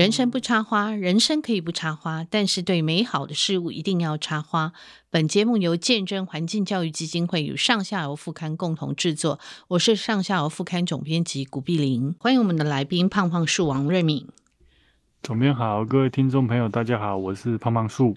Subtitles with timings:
[0.00, 4.72] 人生不插花，人生可以不插花，但是对美好的事物一定要插花。
[5.10, 9.38] 本节目由见证环境教育基金会与上下游副刊共同制作。
[9.68, 14.26] 我是上下游副刊总编辑古碧玲，欢迎我们的来宾胖胖树王瑞敏。
[15.22, 18.16] 总编好，各位听众朋友，大家好，我是胖胖树，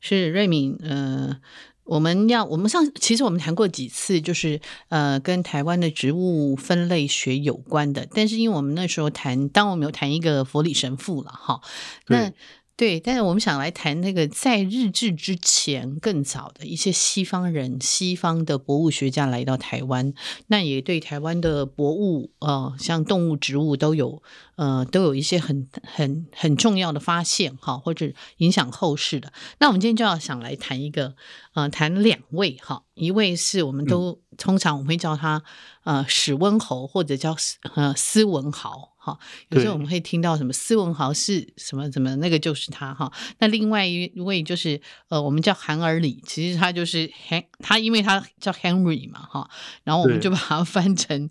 [0.00, 1.40] 是瑞敏，呃。
[1.84, 8.06] 我们要，我们上其实我们谈过几次，就是呃，跟台湾的植物分类学有关的。
[8.14, 11.60] 但是因为我们那时候谈，当我们有谈一个佛理神父了哈，
[12.06, 12.32] 那。
[12.74, 20.12] 对，但是我们想来谈那个在日治之前更早的一些西方人、西方的博物学家来到台湾，
[20.48, 24.22] 那也对台湾的博物，呃，像动物、植物都有，
[24.56, 29.32] 呃，都有一些很、很、很重要的发现，哈，或者影响后世的。
[29.58, 31.14] 那我们今天就要想来谈一个，
[31.54, 35.42] 呃，谈两位，哈，一位是我们都、嗯、通常我们会叫他，
[35.84, 37.36] 呃，史温侯或者叫
[37.74, 38.91] 呃斯文豪。
[39.04, 43.12] 好，有时候我们会听到什么斯文豪是什么什么，那个就是他哈。
[43.40, 49.50] 那另外一位就是呃，我们叫韩尔礼，其实他就是 Han，他因为他叫 Henry 嘛哈，
[49.82, 51.28] 然后我们就把它翻成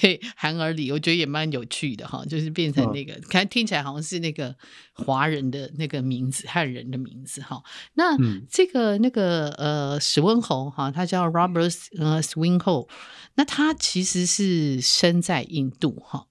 [0.00, 4.56] 对韩尔礼，我觉得也蛮有趣的哈，就是变成那个，看听起来好像是那个
[4.92, 7.62] 华人的那个名字，汉人的名字哈。
[7.94, 8.16] 那
[8.50, 12.88] 这个那个呃史温侯哈，他叫 Robert 呃 Swinhoe，
[13.36, 16.26] 那他其实是生在印度哈。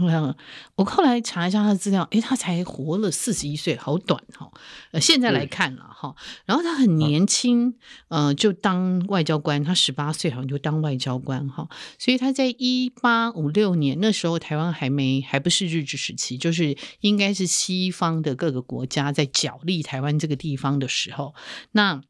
[0.00, 0.36] 我
[0.76, 4.48] 我后来查一下他的资料，诶，他才活了四十一岁，好短哈。
[4.92, 6.14] 呃，现在来看了哈，
[6.44, 7.74] 然后他很年轻，
[8.08, 11.68] 呃，就当外交官，他十八岁好像就当外交官哈。
[11.98, 21.34] 所以他在一八五六年那时候，台湾还没还不是日治时期，就是应该是西方的各个国家在角力台湾这个地方的时候，
[21.72, 22.02] 那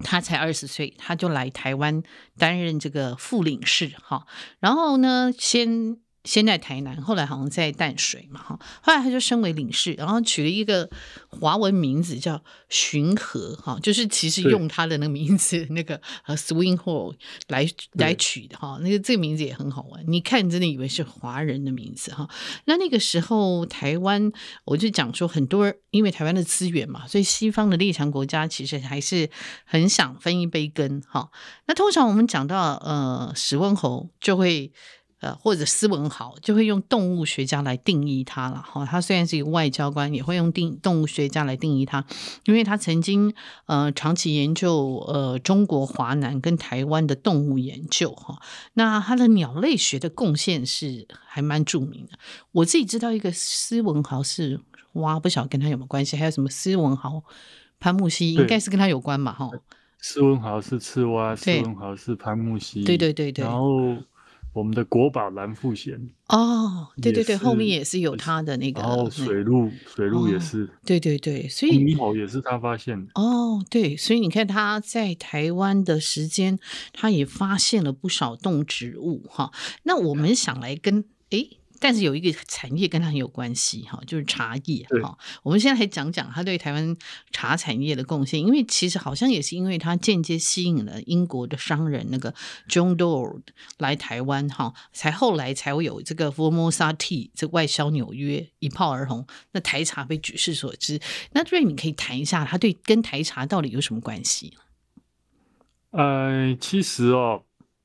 [0.00, 2.02] 他才二十岁，他就来台湾
[2.36, 4.26] 担任这个副领事哈。
[4.58, 5.98] 然后呢，先。
[6.26, 10.90] 先在台南，后来好像在淡水嘛，哈，后来他就升为领事，然后取了一个
[11.28, 17.14] 华文名字叫巡河，哈，就是其实用他的那个名字那个呃 Swing Hall
[17.46, 22.28] 来来取的哈，那个这个名字也很好玩，你看真的以为是华人的名字哈。
[22.64, 24.32] 那那个时候台湾，
[24.64, 29.30] 我就讲说很多，因为台湾的资源嘛，所以西方的列强国家其实还是
[29.64, 31.30] 很想分一杯羹哈。
[31.66, 34.72] 那通常我们讲到呃史温侯就会。
[35.20, 38.84] 呃，或者斯文豪就会用动物学家来定义他了哈。
[38.84, 42.04] 他虽然是一个外交官，也会用定动物学家来定义他，
[42.44, 43.32] 因为他曾经
[43.64, 48.38] 呃长期研究呃中国华南跟台湾的动物研究哈。
[48.74, 52.18] 那他的鸟类学的贡献是还蛮著名的。
[52.52, 54.60] 我自己知道一个斯文豪是
[54.92, 56.18] 蛙，不晓得跟他有没有关系？
[56.18, 57.22] 还有什么斯文豪、
[57.80, 59.50] 潘木西，应该是跟他有关嘛哈。
[59.98, 63.96] 斯文豪是赤蛙，斯文豪是潘木西，对对对对，然后。
[64.56, 76.58] 我们的国宝蓝富贤哦，对对对，后面也是有他的那个，然后水路，水路也是，对对对，所以猕猴也是他发现的哦，对，所以你看他在台湾的时间，
[76.94, 79.52] 他也发现了不少动植物哈。
[79.82, 81.58] 那我们想来跟诶。
[81.78, 85.16] 但是有一个产业跟它很有关系哈，就是茶叶哈。
[85.42, 86.96] 我们现在来讲讲它对台湾
[87.30, 92.34] 茶产业的贡献，因为其实好像也是因为它间接吸引了英国的商人那个
[92.68, 93.42] John Dodd
[93.78, 101.00] 来台湾哈，才后来才会有这个 Formosa Tea 这外销纽约一炮而红，那台茶被举世所知。
[101.32, 104.56] 那瑞你可以谈一下，他对跟台茶到底有什么关系？
[105.90, 107.42] 呃，其实哦，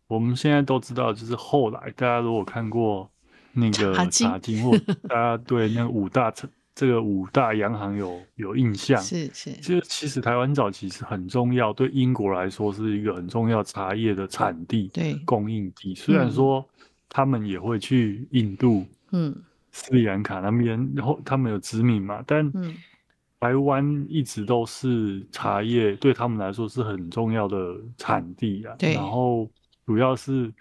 [0.08, 3.11] 我们现在都知道，就是后来大家如果看过。
[3.54, 6.34] 那个茶经，或大家对那个五大
[6.74, 9.00] 这个五大洋行有有印象？
[9.02, 15.94] 是是，其实其实台湾早期是很重要，对英国来说是一个很重要茶叶的产地，对供应地。
[15.94, 16.66] 虽然说
[17.10, 19.36] 他们也会去印度，嗯，
[19.72, 22.52] 斯里兰卡那边，然后他们有殖民嘛，但
[23.40, 28.74] 台湾一直都是茶叶对他们来说是很重要的产地啊。
[28.80, 29.48] 对，然后
[29.86, 30.52] 主要是。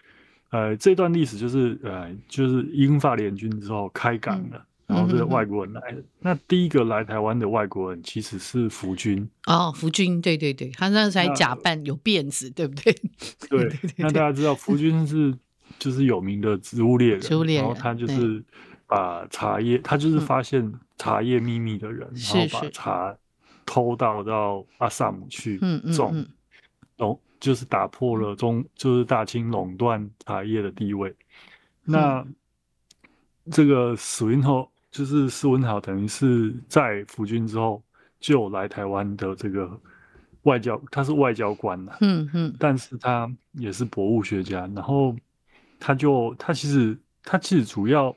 [0.51, 5.99] 呃，这段历史就是呃，就是英法联军之后开港了，嗯、然后这个外国人来的。
[5.99, 12.93] 嗯、那第一个来台湾的外国人其实是福军哦，福军，对对对，他那时候还假扮有辫子，对不对？
[13.49, 15.33] 对，那大家知道福军是
[15.79, 18.43] 就是有名的植物猎人，植物猎人，然后他就是
[18.87, 23.17] 把茶叶，他就是发现茶叶秘密的人，嗯、然后把茶
[23.65, 25.59] 偷到到阿萨姆去
[25.95, 26.29] 种，嗯嗯
[26.99, 31.09] 嗯就是打破了中，就是大清垄断茶叶的地位。
[31.87, 32.27] 嗯、那
[33.51, 37.83] 这个史温侯就是斯文豪，等于是在福军之后
[38.21, 39.81] 就来台湾的这个
[40.43, 41.99] 外交，他是外交官呐、啊。
[42.03, 42.55] 嗯嗯。
[42.59, 45.17] 但是他也是博物学家，然后
[45.79, 48.15] 他就他其实他其实主要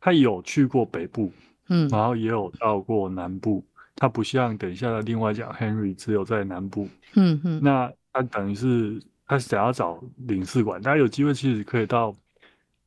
[0.00, 1.32] 他有去过北部，
[1.68, 3.64] 嗯，然后也有到过南部。
[3.98, 12.14] 他不像等一下的另外讲 Henry 只有在南部，嗯嗯，那他等于是他想要找领事馆，大家有机会其实可以到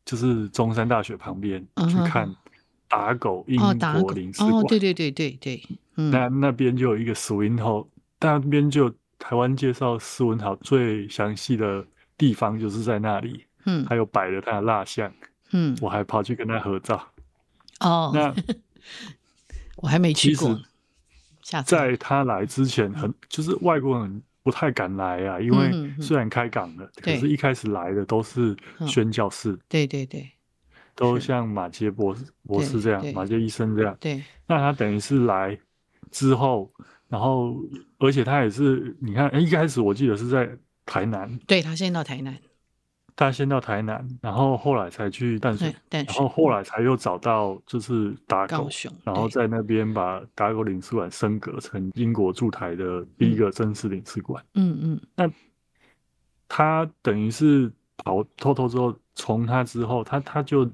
[0.03, 2.27] 就是中山大学旁边去看
[2.87, 5.63] 打狗英国领事馆，哦，对对对对对，
[5.97, 7.85] 嗯，那那边就有一个 swinhole
[8.19, 11.85] 那边就台湾介绍 Swinholl 最详细的
[12.17, 15.13] 地方就是在那里，嗯，还有摆了他的蜡像，
[15.51, 17.05] 嗯，我还跑去跟他合照，
[17.81, 18.33] 哦，那
[19.77, 20.59] 我还没去过。
[21.65, 25.71] 在他来之前很，很就是外国人不太敢来啊，因为
[26.01, 28.55] 虽然开港了，嗯、可是一开始来的都是
[28.87, 30.29] 宣教士，嗯、对对对，
[30.95, 33.95] 都像马杰博士博士这样，马杰医生这样。
[33.99, 35.57] 对，那他等于是来
[36.11, 36.71] 之后，
[37.07, 37.55] 然后
[37.99, 40.49] 而且他也是，你看，一开始我记得是在
[40.85, 42.37] 台南，对，他先到台南。
[43.19, 48.69] 他先到台南，然后后来才去淡水，然后后来才又找到就是打狗，
[49.03, 54.41] 然后在那边把打狗领事馆升格成英国驻台的第一个正式领事馆。
[54.53, 55.29] 嗯嗯，那
[56.47, 60.65] 他等于是跑透透之后，从他之后，他他就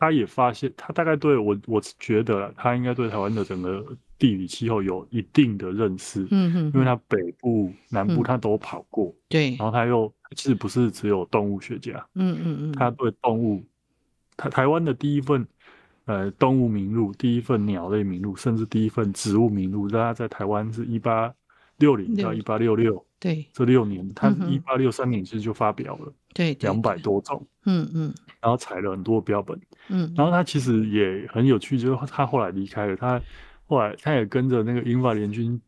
[0.00, 3.86] 他也发现，他大概对我我觉得他应该对台湾的整个
[4.18, 6.26] 地理气候有一定的认识。
[6.32, 9.14] 嗯嗯，因为他北部、南部他都跑过。
[9.28, 10.12] 对，然后他又。
[10.36, 13.60] 其实不是只有动物学家，嗯嗯嗯，他对动物，
[14.36, 15.44] 台台湾的第一份
[16.04, 21.34] 呃动物名录，第一份鸟类名录，甚至第一份植物名录，他在台湾是一八
[21.78, 29.56] 六零到一八六六，对，这六年，他一八六三年其实就发表了，对，两百多种，嗯嗯，然后采了很多标本，
[29.88, 33.20] 嗯，然后他其实也很有趣，就是他后来离开了，他
[33.66, 35.60] 后来他也跟着那个英法联军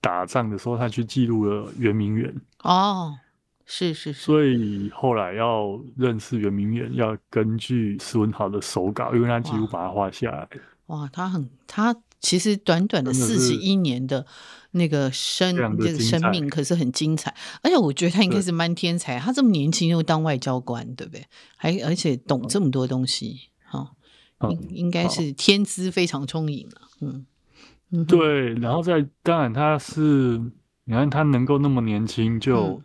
[0.00, 3.18] 打仗的时候，他去记录了圆明园，哦。
[3.72, 10.48] 是是是，所以后来要认识圆明园，要根据史文豪的手稿，因为他几乎把它画下来。
[10.86, 14.24] 哇，他很，他其实短短的四十一年的
[14.72, 21.24] 那个生这个生命可是很精彩，而且我觉得他应该是蛮天才，他这么年轻又当外交官，对不对？
[21.56, 23.88] 还而且懂这么多东西，哈、
[24.38, 27.26] 哦，应、嗯、应该是天资非常充盈了，嗯
[27.90, 28.54] 嗯，对。
[28.54, 30.40] 然后在当然他是，
[30.84, 32.56] 你看他能够那么年轻就。
[32.56, 32.82] 嗯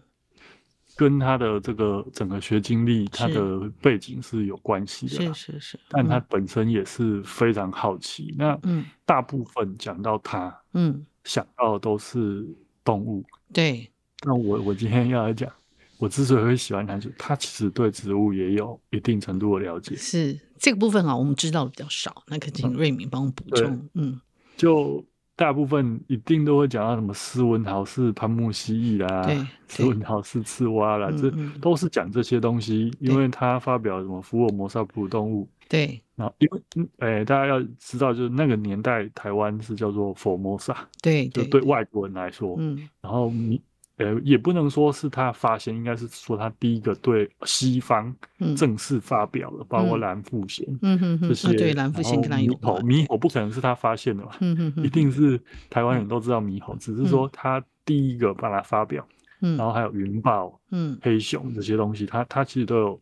[0.96, 5.80] 跟他的这个整个学经历，他的背景是有关系的，是是是。
[5.90, 8.34] 但他本身也是非常好奇。
[8.38, 12.46] 那嗯，大部分讲到他，嗯，想到的都是
[12.84, 13.24] 动物。
[13.52, 13.90] 对。
[14.26, 15.52] 那我我今天要来讲，
[15.98, 19.96] 我之所以会喜欢他，就他其实对植物也有一定程度的了解。
[19.96, 22.24] 是这个部分啊，我们知道的比较少。
[22.28, 23.90] 那可请瑞敏帮我补充。
[23.94, 24.20] 嗯，
[24.56, 25.06] 就。
[25.36, 29.28] 大部分一定都会讲到什么斯文豪是潘木蜥蜴啦，
[29.68, 43.62] 斯文豪是刺蛙啦，这都是讲这些东西，因为他发表什么福尔摩沙哺乳动物，对，然后因为嗯，哎、欸，大家要知道，就是那个年代台湾是叫做 Formosa，对，就对外国人来说，嗯，然后你。
[43.98, 48.14] 呃，也不能说是他发现，应该是说他第一个对西方
[48.58, 52.84] 正式发表的，嗯、包括蓝腹鷴，嗯哼哼，这些，对蓝腹鷴跟他有关。
[52.84, 59.08] 猕猴不可能是他发现的嘛，嗯哼哼，一定是台湾人都知道猕猴，嗯，只是说他第一个把它发表，
[59.40, 63.02] 嗯，然后还有云豹，嗯，黑熊这些东西，他他其实都有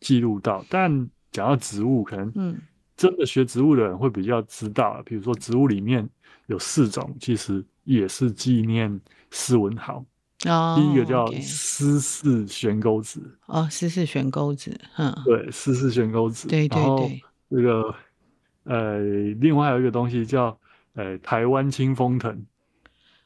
[0.00, 0.62] 记录到。
[0.68, 0.90] 但
[1.30, 2.58] 讲到植物，可能嗯，
[2.98, 6.06] 真的学植物的人会比较知道，比如说植物里面
[6.48, 10.04] 有四种，其实也是纪念斯文豪。
[10.44, 17.94] 哦，第一个叫丝氏悬钩子哦，丝氏悬钩子，嗯，对，丝氏悬钩子，对对对，这个
[18.64, 18.98] 呃，
[19.40, 20.58] 另外还有一个东西叫
[20.94, 22.44] 呃台湾清风藤，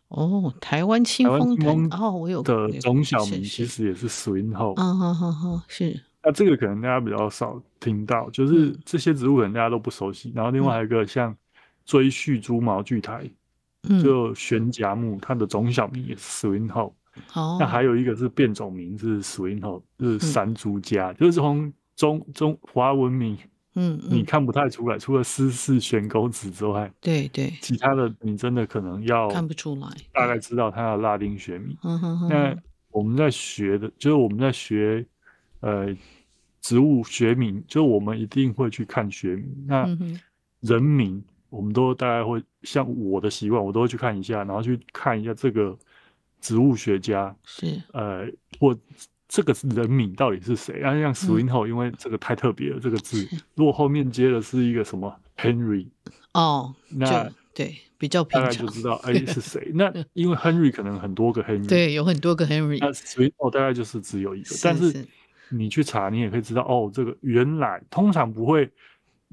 [0.09, 3.65] 哦，台湾清风藤，哦，我有的种小名其。
[3.65, 11.37] 实也是 Swinholl，嗯哼哼哼，是，那这个可能大家比较少听到，就是这些植物可能大家都不熟悉，然后另外还有一个像
[11.85, 13.29] 锥序珠毛巨苔，
[14.03, 16.93] 就悬夹木，它的种小名也是 Swinholl。
[17.35, 23.37] 哦，那还有一个是变种名字是 Swinholl，就是山猪家，嗯，就是从中中华文明，
[23.75, 31.77] 嗯，你看不太出来，嗯，除了斯氏悬钩子之外，对对，其他的你真的可能要看不出来，大概知道它的拉丁学名。
[31.83, 32.29] 嗯哼哼。
[32.29, 32.57] 那
[32.91, 35.05] 我们在学的，就是我们在学
[35.61, 35.89] 呃
[36.61, 39.65] 植物学名，就是我们一定会去看学名。
[39.67, 39.87] 那
[40.61, 45.77] 人名，我们都大概会像我的习惯，我都会去看一下，然后去看一下这个。
[46.41, 48.27] 植物学家是呃，
[48.61, 48.77] 或
[49.29, 50.83] 这个人名到底是谁？
[50.83, 55.87] 啊，像 Swinholl，因为这个太特别了，这个字如果后面接的是一个什么 Henry
[56.33, 59.71] 哦，那对比较平常，大概就知道 哎是谁。
[59.75, 64.57] 那因为 Henry 可能很多个 Henry，对，有很多个 Henry，那 Swinholl 大概就是只有一个。
[64.63, 65.07] 但是
[65.51, 68.71] 你去查，你也可以知道哦，这个原来通常不会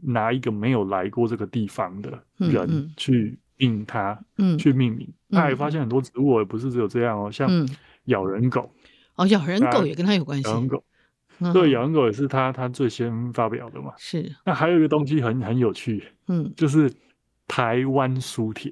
[0.01, 5.07] 拿一个没有来过这个地方的人去命它，嗯，去命名。
[5.31, 7.49] 他还发现很多植物也不是只有这样哦，像
[8.05, 8.71] 咬人狗，
[9.15, 10.47] 哦，咬人狗也跟他有关系。
[10.47, 10.83] 咬人狗，
[11.53, 13.93] 对，咬人狗也是他他最先发表的嘛。
[13.97, 14.33] 是。
[14.45, 16.91] 那还有一个东西很很有趣，嗯，就是
[17.47, 18.71] 台湾苏铁。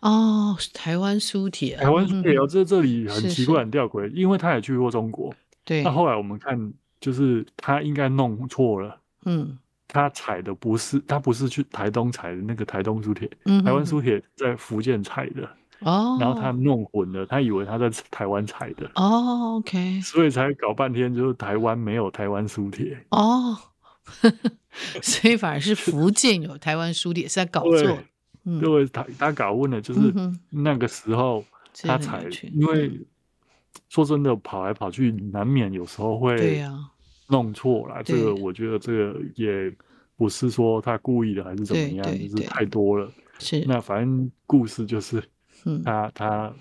[0.00, 5.34] 哦，台湾苏铁，台湾苏铁哦，这这里很奇怪，很吊诡，因为他也去过中国。
[5.64, 5.82] 对。
[5.82, 9.00] 那后来我们看，就是他应该弄错了。
[9.24, 9.58] 嗯。
[9.88, 13.28] 他采的不是，他不是去台东采的那个台东苏铁，
[13.64, 15.48] 台湾苏铁在福建采的。
[15.80, 16.16] 哦。
[16.20, 18.88] 然后他弄混了，他以为他在台湾采的。
[18.94, 20.00] 哦，OK。
[20.02, 23.04] 所以才搞半天，就是台湾没有台湾苏铁。
[23.08, 23.56] 哦。
[25.02, 27.98] 所以反而是福建有台湾苏铁，是在搞错。
[28.44, 30.12] 因为他他搞混了，就是
[30.48, 31.44] 那个时候
[31.82, 32.98] 他才，因为
[33.90, 36.64] 说真的，跑来跑去难免有时候会
[37.28, 38.02] 弄错了。
[38.02, 39.72] 这个我觉得这个也
[40.16, 43.10] 不是说他故意的还是怎么样，就是太多了。
[43.38, 43.64] 是。
[43.66, 45.22] 那反正故事就是
[45.84, 46.52] 他他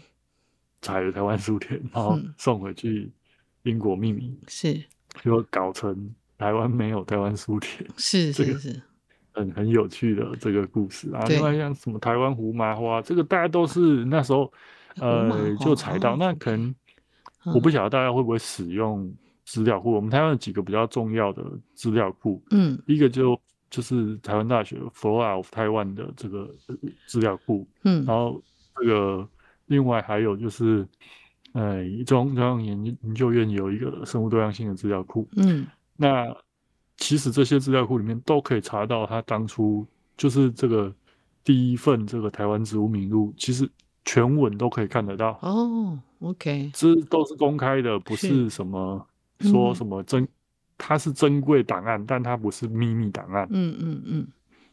[0.81, 3.11] 采了台湾书店，然后送回去
[3.63, 4.83] 英国命名，是。
[5.23, 8.81] 就搞成台湾没有台湾书店，是 是是。
[9.33, 14.51] 很很有趣的这个故事啊，另外像什么台湾胡麻花，这个大家都是那时候
[14.95, 16.73] 呃就采到，那可能
[17.53, 19.13] 我不晓得大家会不会使用
[19.47, 19.91] 资料库。
[19.91, 23.39] 我们台湾有几个比较重要的资料库，嗯，一个就
[23.69, 26.53] 就是台湾大学 Flora of Taiwan 的这个
[27.07, 28.41] 资料库，嗯，然后
[28.75, 29.27] 这个
[29.65, 30.87] 另外还有就是
[31.53, 36.35] 呃中中央研研究院有一个生物多样性的资料库，嗯，那。
[36.99, 39.85] 其实这些资料库里面都可以查到，他当初
[40.17, 40.91] 就是这个
[41.43, 43.69] 第一份这个台湾植物名录，其实
[44.03, 45.37] 全文都可以看得到。
[45.43, 49.07] 哦，OK，这都是公开的，不是什么
[49.39, 50.27] 说什么珍，
[50.77, 53.47] 它是珍贵档案，但它不是秘密档案。
[53.51, 54.27] 嗯嗯嗯，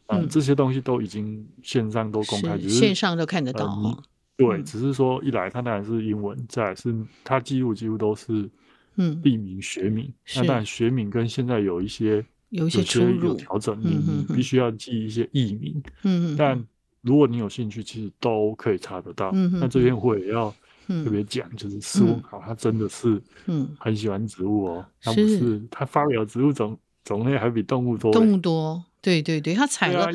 [0.07, 4.03] 嗯，这些东西都已经线上都公开，只是线上都看得到。
[4.37, 8.49] 对，只是说一来它当然是英文，再来是它记录几乎都是。
[8.97, 15.83] 嗯，地名学名，那当然学名跟现在有一些有一些出入调整，你你必须要记一些译名。
[16.03, 16.65] 嗯，但
[17.01, 19.31] 如果你有兴趣，其实都可以查得到。
[19.33, 20.55] 嗯，那这边我也要
[20.87, 23.67] 特别讲，就是斯文豪他真的是嗯。
[23.79, 25.61] 很喜欢植物哦，他不是。
[25.69, 30.07] 他发表植物种种类还比动物多，动物多，对对对，他采了，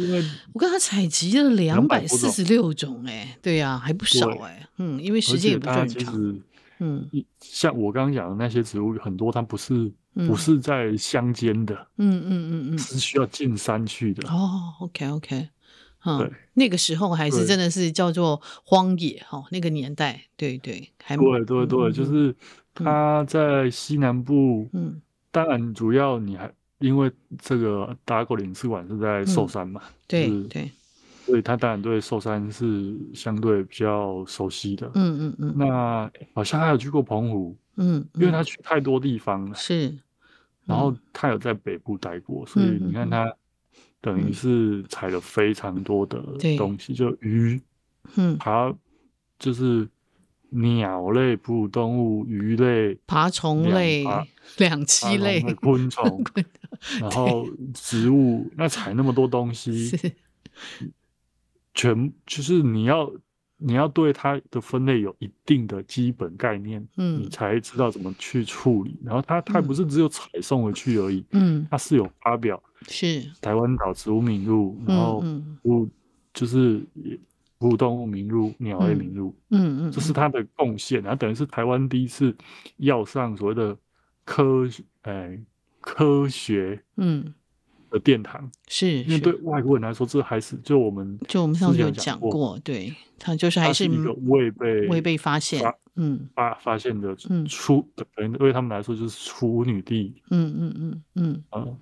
[0.53, 6.41] 我跟他采集了两百四十六种，哎，对呀，还不少哎，嗯，因为时间也不算长。
[6.83, 7.07] 嗯，
[7.41, 14.27] 像我刚刚讲的那些植物，很多它不是不是在乡间的，嗯嗯嗯嗯，是需要进山去的。
[14.31, 15.49] 哦，OK OK，
[16.04, 22.35] 嗯，那个时候还是真的是叫做荒野哈，那个年代，对对，还对对对，就是
[22.75, 30.71] 它在西南部，嗯，当然主要你还因为这个打狗领事馆是在寿山嘛，对对。
[31.26, 35.54] 所以他当然对寿山是相对比较熟悉的，嗯嗯嗯。
[35.57, 39.95] 那好像还有去过澎湖，嗯，因为他去太多地方了，是。
[40.64, 43.33] 然后他有在北部待过，所以你看他
[44.00, 46.23] 等于是采了非常多的
[46.57, 47.61] 东西，就鱼，
[48.16, 48.73] 嗯，爬
[49.38, 49.88] 就是
[50.50, 54.04] 鸟类、哺乳动物、鱼类、爬虫类、
[54.59, 56.25] 两栖类、昆虫，
[57.00, 59.92] 然后植物，那采那么多东西。
[61.73, 63.11] 全就是你要
[63.57, 68.99] 你要对它的分类有一定的基本概念，嗯，你才知道怎么去处理。
[69.04, 73.30] 然后它它不是只有采送回去而已，嗯，它是有发表是。
[73.40, 75.22] 台湾岛植物名录，然后
[75.64, 75.88] 物
[76.32, 76.84] 就是
[77.58, 81.02] 哺乳动物名录、鸟类名录，嗯嗯，这是它的贡献。
[81.02, 82.34] 然后等于是台湾第一次
[82.76, 83.76] 要上所谓的
[84.25, 84.68] 科
[85.02, 85.38] 哎
[85.80, 87.34] 科学，嗯。
[87.90, 88.49] 的殿堂。
[88.68, 95.60] 是，因为对外国人来说，这还是就我们就我们上次有讲过，对，他就是还是一个未被未被发现，
[95.96, 97.16] 嗯，发发现的
[97.49, 101.44] 处，可能对他们来说就是处女地，嗯嗯嗯嗯。
[101.50, 101.76] 嗯，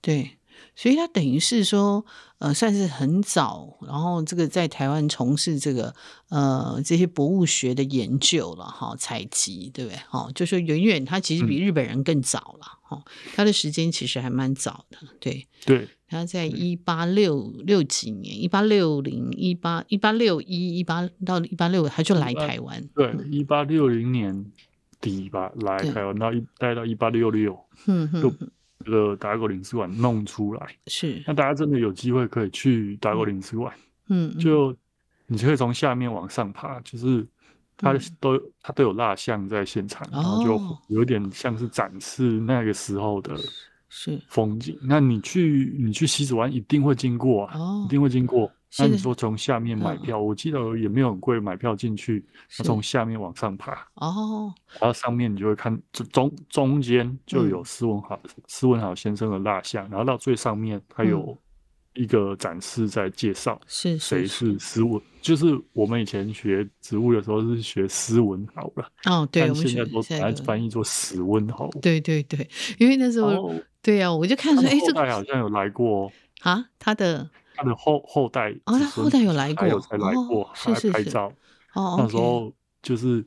[0.00, 0.28] 对。
[0.74, 2.04] 所以他等于是说，
[2.38, 5.94] 呃，算是很早，然后这个在台湾从事这个
[6.28, 9.98] 呃这些博物学的研究了哈，采集对不对？
[10.08, 13.02] 哈，就说远远他其实比日本人更早了哈，
[13.34, 15.88] 他的时间其实还蛮早的，对对。
[16.08, 24.44] 他在一八六六几年，一八六零一八一八六一一八到一八六，他就来台湾，对，一八六零年
[25.00, 28.50] 底吧来台湾，到一待到一八六六，嗯嗯。
[28.82, 30.76] 这个打狗领事馆弄出来。
[30.86, 33.74] 是，那大家真的有机会可以去打狗领事馆，
[34.08, 34.76] 嗯，就
[35.26, 37.26] 你可以从下面往上爬，就是
[37.76, 43.36] 它都它、嗯、都有蜡像在现场，然后就有点像是展示那个时候的
[43.88, 44.20] 是。
[44.28, 44.78] 风景。
[44.82, 48.50] 那你去你去西子湾一定会经过啊，哦、一定会经过。
[48.78, 53.86] 那你说从下面买票，我记得也没有很贵，买票进去，从下面往上爬。
[53.96, 55.78] 哦，然后上面你就会看，
[56.10, 61.36] 中中间就有斯文豪施文好先生的蜡像，然后到最上面他有
[61.92, 68.90] 一个展示在介绍，是谁是斯文，就是我们以前学植物的时候是学斯文好了。
[69.04, 71.68] 哦，对，我们现在都来翻译做史温侯。
[71.82, 72.48] 对对对，
[72.78, 76.10] 因为那时候对呀，我就看说，哎，这个好像有来过
[76.40, 77.28] 啊，他的。
[77.62, 81.32] 他的后后代哦，他后代有来过，还有才来过，还来拍照。
[81.74, 82.52] 哦，那时候
[82.82, 83.24] 就是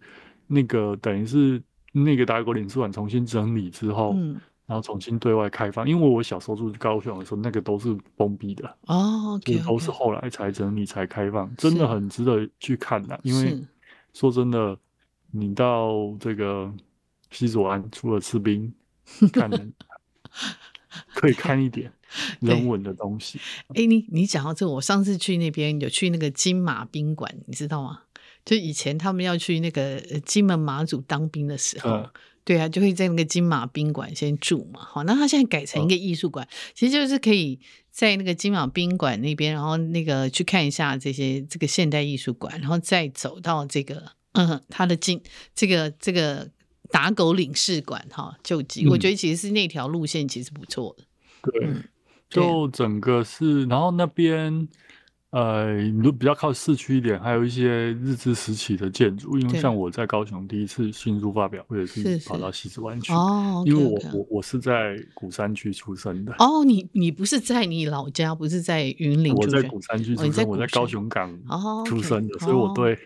[0.48, 1.62] 那个等于是
[1.92, 5.88] 那个达国领事馆重新整理之后，嗯然后重新对外开放。
[5.88, 13.20] 因为我小时候住高雄的时候，那个都是封闭的哦，都是后来才整理才开放，真的很值得去看的。
[13.24, 13.64] 因为
[14.14, 14.76] 说真的，
[15.32, 16.74] 你到这个
[17.30, 18.74] 西子湾，除了吃冰，
[19.32, 19.72] 看人
[21.14, 21.94] 可以看一点。
[22.42, 23.40] 人文的东西。
[23.70, 28.02] 哎、欸，你你讲到这个，我上次去那边有去那个金马宾馆，你知道吗？
[28.46, 32.10] 就以前他们要去那个金门马祖当兵的时候，嗯、
[32.44, 34.82] 对啊，就会在那个金马宾馆先住嘛。
[34.82, 45.20] 好，那他现在改成一个艺术馆，嗯、其实就是可以在那个金马宾馆那边，然后那个去看一下这些这个现代艺术馆，然后再走到这个嗯，他的金
[45.56, 46.48] 这个这个
[46.92, 51.04] 打狗领事馆哈，就几，我觉得其实是那条路线其实不错的，
[51.52, 51.66] 对。
[51.66, 51.84] 嗯
[52.30, 54.68] 就整个是，然后那边，
[55.30, 59.38] 呃，都比较靠市区一点，还有一些日治时期的建筑。
[59.38, 66.34] 因为像我在高雄第一次新书发表或者是跑到西子湾去，哦，因为我我我是在鼓山区出生的。
[66.40, 69.34] 哦，你你不是在你老家，不是在云林？
[69.36, 71.32] 我在鼓山区出生，我在高雄港
[71.86, 72.98] 出生的，所以我对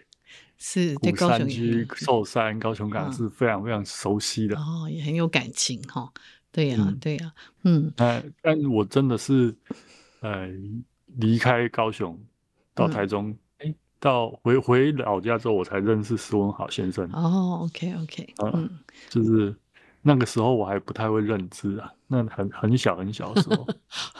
[0.58, 4.56] 是鼓山区寿山、高雄港是非常非常熟悉的。
[4.56, 6.12] 哦，也很有感情哈。
[6.52, 7.34] 对呀、啊，对呀、啊，
[7.64, 9.56] 嗯，哎但我真的是，
[10.22, 10.48] 呃，
[11.18, 12.18] 离开高雄
[12.74, 17.10] 到台中，哎、嗯，到回回老家之后，我才认识施文豪先生。
[17.14, 19.56] 哦，OK OK，嗯，嗯，就是
[20.02, 21.92] 那个时候我还不太会认字啊。
[22.12, 23.68] 那很很小很小的时候，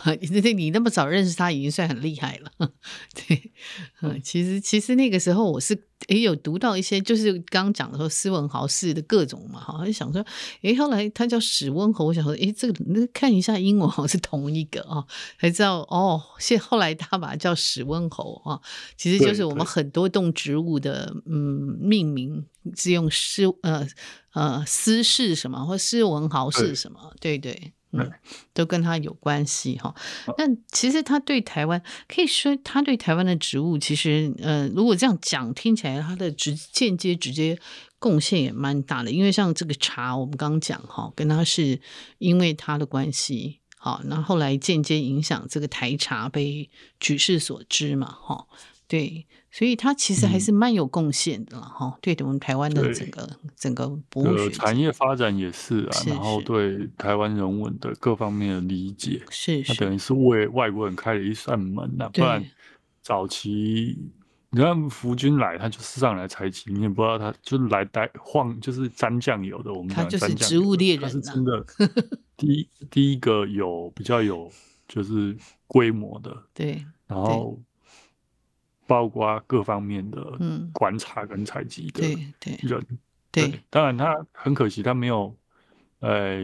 [0.22, 2.52] 你你那么早认识他已经算很厉害了。
[3.16, 3.52] 对，
[4.02, 5.76] 嗯，其实其实那个时候我是
[6.08, 10.24] 也有读到一些，就是刚刚讲的说斯文豪氏的各种嘛，哈，就想说，
[10.62, 15.04] 哎，后来他叫史温侯，我想说，哎，这个那看一下英文好像是同一个啊，
[15.42, 18.62] 才知道哦，现后来他把它叫史温侯啊，
[18.98, 23.88] 其实就是我们很多动植物的嗯命名是用施呃
[24.40, 27.54] 呃私事什么或施文豪是什么，对对。
[27.54, 28.12] 对嗯，
[28.54, 29.96] 都跟他有关系哈。
[30.38, 37.60] 但其实他对台湾，可以说他对台湾的植物，其实呃，如果这样讲，听起来他的直间接直接
[37.98, 39.10] 贡献也蛮大的。
[39.10, 41.82] 因为像这个茶，我们刚刚讲哈，跟他是
[42.20, 48.46] 因为他的关系，好，那后来间接影响这个台茶被举世所知嘛，哈，
[48.88, 49.26] 对。
[49.52, 62.10] 所以它其实还是蛮有贡献的哈，嗯、对我们台湾的整个整个博物学产业发展也是啊，然后对台湾人文的各方面的理解，是是，等于是为外国人开了一扇门呐、啊。
[62.14, 62.46] 不然
[63.02, 63.98] 早期
[64.52, 69.74] 你看福军来，他就是上来采集，你也不知道他就是来带晃，就是沾酱油的。
[69.74, 71.66] 我们他就是植物猎人、啊，是真的
[72.38, 74.52] 第一第一个有比较有
[74.88, 75.36] 就是
[75.66, 77.60] 规模的，对，然后。
[78.90, 80.20] 包括各方面的
[80.74, 82.02] 观察跟采集的
[82.64, 82.84] 人，
[83.32, 85.38] 对，当然他很可惜，他没有
[86.00, 86.40] 呃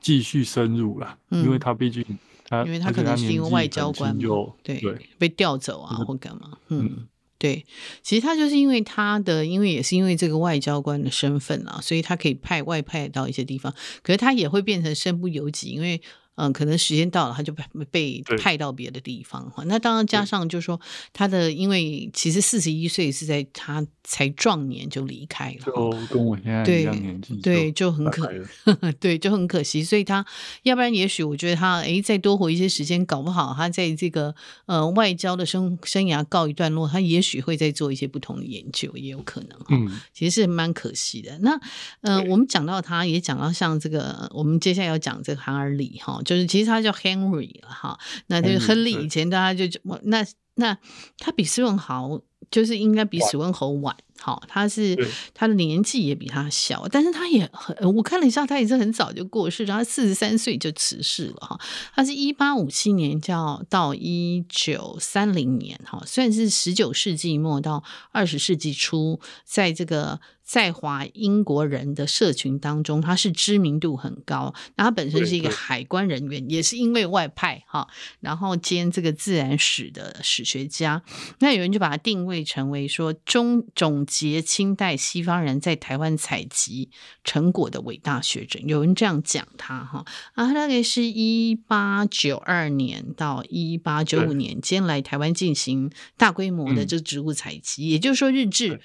[0.00, 2.04] 继续深入了，因为他毕竟
[2.48, 4.82] 他因为他可能是因为外交官就对
[5.18, 7.06] 被调走啊或干嘛，嗯，
[7.38, 7.64] 对，
[8.02, 16.02] 其实他就是因为他的，因为也是因为这个外交官的身份啊，所以他可以派外派到一些地方，可是他也会变成身不由己，因为。
[16.36, 19.64] 嗯，可能时间到了，他就被被派到别的地方哈。
[19.66, 20.80] 那当然加上就是说
[21.12, 28.30] 他的，因为其实四十一岁是在他才壮年就离开了，就跟我现在一样年纪，对，就很可，
[29.00, 29.82] 对，就很可惜。
[29.82, 30.24] 所以他
[30.62, 34.34] 要不然，也许我觉得他哎，再多活一些时间，搞不好他在这个
[34.66, 39.58] 呃外交的生生涯告一段落，他也许会再做一些不同的研究，也有可能。
[39.70, 41.38] 嗯，其实是蛮可惜的。
[41.38, 41.58] 那
[42.02, 46.20] 呃，我们讲到他，也讲到像这个，我们接下来要讲这个韩尔礼哈。
[46.26, 48.92] 就是其实他叫 Henry 了哈，那就是亨利。
[48.92, 50.76] 以前大家就那那
[51.18, 54.96] 他比史文豪就是应该比史文豪晚，好，他是
[55.32, 61.60] 他的年纪也比他小，但是他也很，我看了一下，他也是很早就过世，然后四十三岁就辞世了哈。
[61.94, 70.20] 他是一八五七年叫到一九三零年哈，算是十九世纪末到二十世纪初，在这个。
[70.46, 74.54] 在华英国人的社群当中，他是知名度很高。
[74.76, 77.88] 那他本身是一个海关人员，也是因为外派哈，
[78.20, 81.02] 然后兼这个自然史的史学家。
[81.40, 86.90] 那有人就把他定位成为说中总结清代西方人在台湾采集
[87.24, 88.60] 成果的伟大学者。
[88.60, 90.04] 有人这样讲他哈
[90.34, 98.80] 啊，他大概是一八九二年到一八九五年间来台湾进行大规模的这个植物采集，也就是说日治。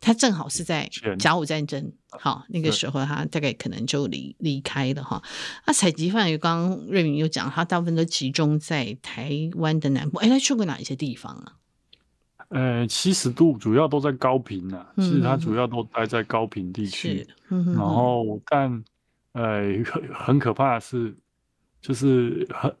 [0.00, 5.22] 他正好是在甲午战争，好那个时候，他大概可能就离离开了哈。
[5.66, 10.18] 那采集范围，刚刚瑞敏又讲，他大部分都集中在台湾的南部。
[10.18, 11.52] 哎，他去过哪一些地方啊？
[12.50, 17.26] 呃，七十度主要都在高屏啊，其实他主要都待在高平地区。
[17.48, 17.74] 嗯哼。
[17.74, 18.84] 然后，但
[19.32, 21.16] 呃，很很可怕的是，
[21.80, 22.76] 就是很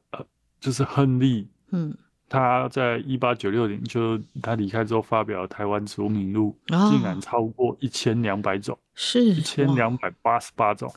[0.60, 1.96] 就是亨利，嗯。
[2.28, 6.56] 他在一八九六年就他离开之后发表《台湾植物名录》，
[6.90, 10.92] 竟然超过一千两百种，是一千两百八十八种，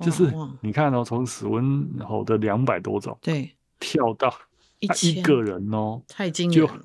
[0.00, 4.28] 就是你看哦，从史温侯的两百多种，对，跳到
[4.80, 6.84] 他一个人哦，太惊人了，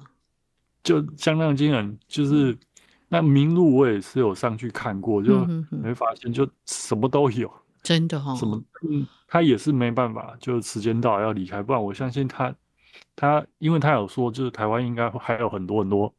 [0.84, 1.98] 就就相当惊人。
[2.08, 2.56] 就是
[3.10, 12.54] 那名录我也是有上去看过，就你会发现就什么都有，真的哈，什么嗯，他也是没办法，就时间到要离开，不然我相信他。
[13.18, 16.14] 他，因为他有说，就是台湾应该还有很多很多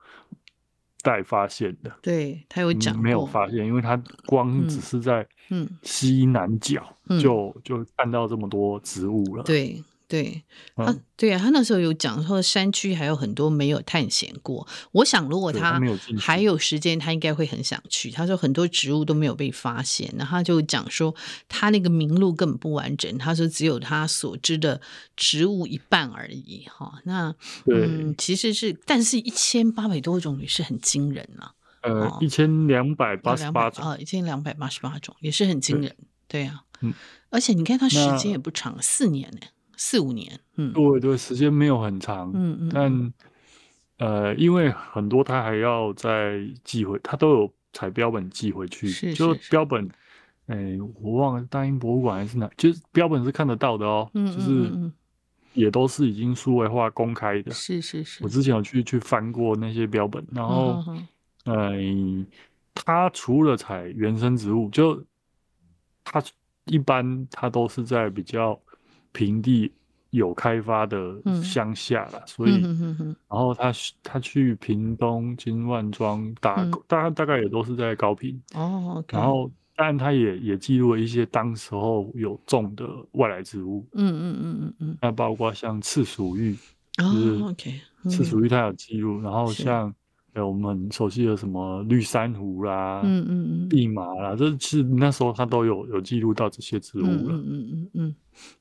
[1.00, 1.90] 待发现的。
[2.02, 6.82] 对，他有讲、嗯、没有发现，因为他光只是在嗯西南角
[7.22, 9.42] 就、嗯、就看到这么多植物了。
[9.44, 9.82] 对。
[10.08, 10.42] 对
[10.74, 14.66] 他，对啊，他那时候有讲说山区还有很多没有探险过。
[14.92, 15.78] 我想如果他
[16.18, 18.10] 还有时间，他应该会很想去。
[18.10, 21.14] 他说很多植物都没有被发现，然后他就讲说
[21.46, 23.18] 他那个名录根本不完整。
[23.18, 24.80] 他说只有他所知的
[25.14, 26.66] 植物一半而已。
[26.74, 27.34] 哈，那
[27.66, 31.52] 嗯，其实是，但是一千八百多种也是很惊人了。
[31.82, 35.94] 呃，一千两百八十八种啊，一千两百八十八种也是很惊人。
[36.26, 36.94] 对啊，嗯，
[37.28, 39.40] 而且你看他时间也不长，四年呢。
[39.80, 43.12] 四五年，嗯，对对，时间没有很长，嗯嗯，但
[43.98, 49.14] 呃，因为很多他还要再寄回，他都有采标本寄回去，是是是。
[49.14, 49.88] 就标本，
[50.46, 54.90] 哎、欸，我忘了大英博物馆还是哪，就是标本是看得到的哦，嗯，就是
[55.54, 60.82] 也都是已经数位化公开的，是是是，我之前有去去翻过那些标本，然后，
[61.44, 62.26] 哎、呃，
[62.74, 65.00] 他除了采原生植物，就
[66.02, 66.20] 他
[66.64, 68.60] 一般他都是在比较。
[69.18, 69.72] 平地
[70.10, 79.04] 有开发的乡下啦，嗯、所以，嗯、哼哼然后他他去屏东金万庄打，大、嗯、大大概也都是在高屏哦。
[79.08, 86.56] Okay、然后，当然他也也记录了一些当时候有种的外来植物，嗯嗯嗯嗯嗯，那包括像刺鼠玉，
[86.96, 87.54] 就是
[88.08, 89.92] 赤鼠玉他有记录，然后像。
[90.40, 98.14] 我们很熟悉的什么绿珊瑚啦，嗯嗯嗯，蓖麻啦，这其实那时候他都有有记录到这些植物了，嗯嗯嗯嗯，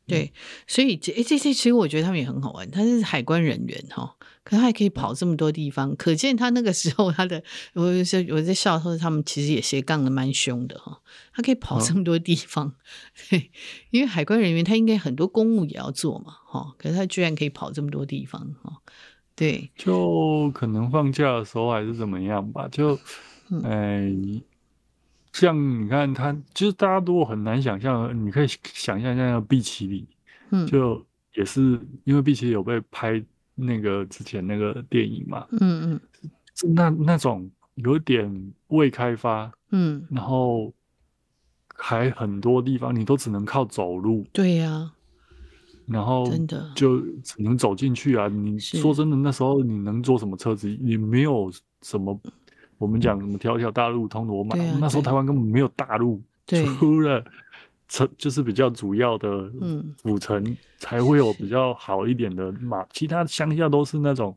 [0.05, 0.31] 对，
[0.67, 11.01] 所以这这这其实我觉得他们也很好玩，他是海关人员哈，可他还可以跑这么多地方，可见他那个时候他的，我在我在笑说他们其实也斜杠的蛮凶的哈，
[11.33, 12.73] 他可以跑这么多地方，
[13.29, 13.51] 对，
[13.91, 18.81] 因为海关人员他应该很多公务也要做嘛，哈，可是他居然可以跑这么多地方哈。
[19.37, 22.95] 对，就可能放假的时候还是怎么样吧，就，
[23.63, 24.33] 哎、嗯。
[24.33, 24.43] 欸，
[25.31, 30.07] 像你看他，就是大家如果很难想象，你可以想象一下毕奇里，
[30.49, 33.23] 嗯，就也是因为毕奇里有被拍
[33.53, 40.73] 那个之前那个电影嘛，嗯嗯，那那种有点未开发，嗯，然后
[41.75, 44.93] 还很多地方你都只能靠走路，对呀、啊。
[45.87, 48.27] 然后真的就只能走进去啊！
[48.27, 50.67] 你说真的，那时候你能坐什么车子？
[50.81, 51.49] 你没有
[51.81, 52.19] 什么，
[52.77, 54.53] 我们讲什么条条大路通罗马。
[54.81, 56.21] 那时候台湾根本没有大路，
[56.77, 57.23] 除了
[57.87, 59.49] 城就是比较主要的
[60.03, 64.35] 府城才会有比较好一点的马，其他乡下都是那种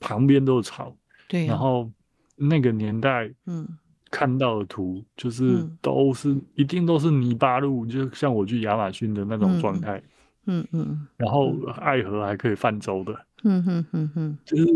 [0.00, 0.92] 旁边都是草。
[1.28, 1.88] 对，然后
[2.34, 3.64] 那个年代，嗯，
[4.10, 9.98] 看到的图就是都是一定都是泥巴路，就像我去亚马逊的那种状态。
[9.98, 10.02] 嗯
[10.46, 14.66] 嗯嗯，然后爱河还可以泛舟的，嗯哼哼哼，就是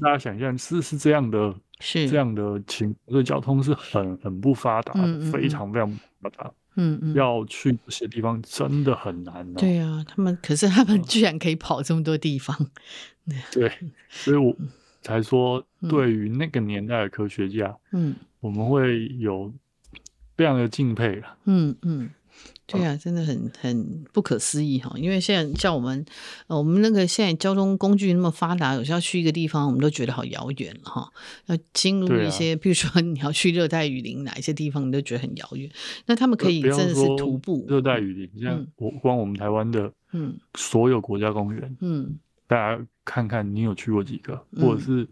[0.00, 2.08] 大家想象是是这样的，是。
[2.08, 5.32] 这样的情，所以交通是很很不发达的，嗯嗯。
[5.32, 9.60] 非常非常不发达，嗯嗯，要去这些地方真的很难的。
[9.60, 12.56] 对啊，他们可是他们居然可以跑这么多地方，
[13.50, 13.72] 对，
[14.08, 14.54] 所以我
[15.02, 19.52] 才说，对于那个年代的科学家，嗯，我们会有
[20.36, 21.36] 非常的敬佩了。
[21.46, 22.10] 嗯嗯。
[22.66, 24.90] 对啊，真的很很不可思议哈！
[24.96, 26.02] 因为现在像我们，
[26.46, 31.12] 呃，我们那个现在交通工具那么发达，有时候要去一个地方，我们都觉得好遥远了哈。
[31.46, 35.70] 要进入一些，比、啊、如说你要去热带雨林哪一些地方，你都觉得很遥远。
[36.06, 45.06] 那他们可以真的是徒步热带雨林，像我光我们台湾的，嗯，所有国家公园，嗯，大家看看你有去过几个，嗯、或者是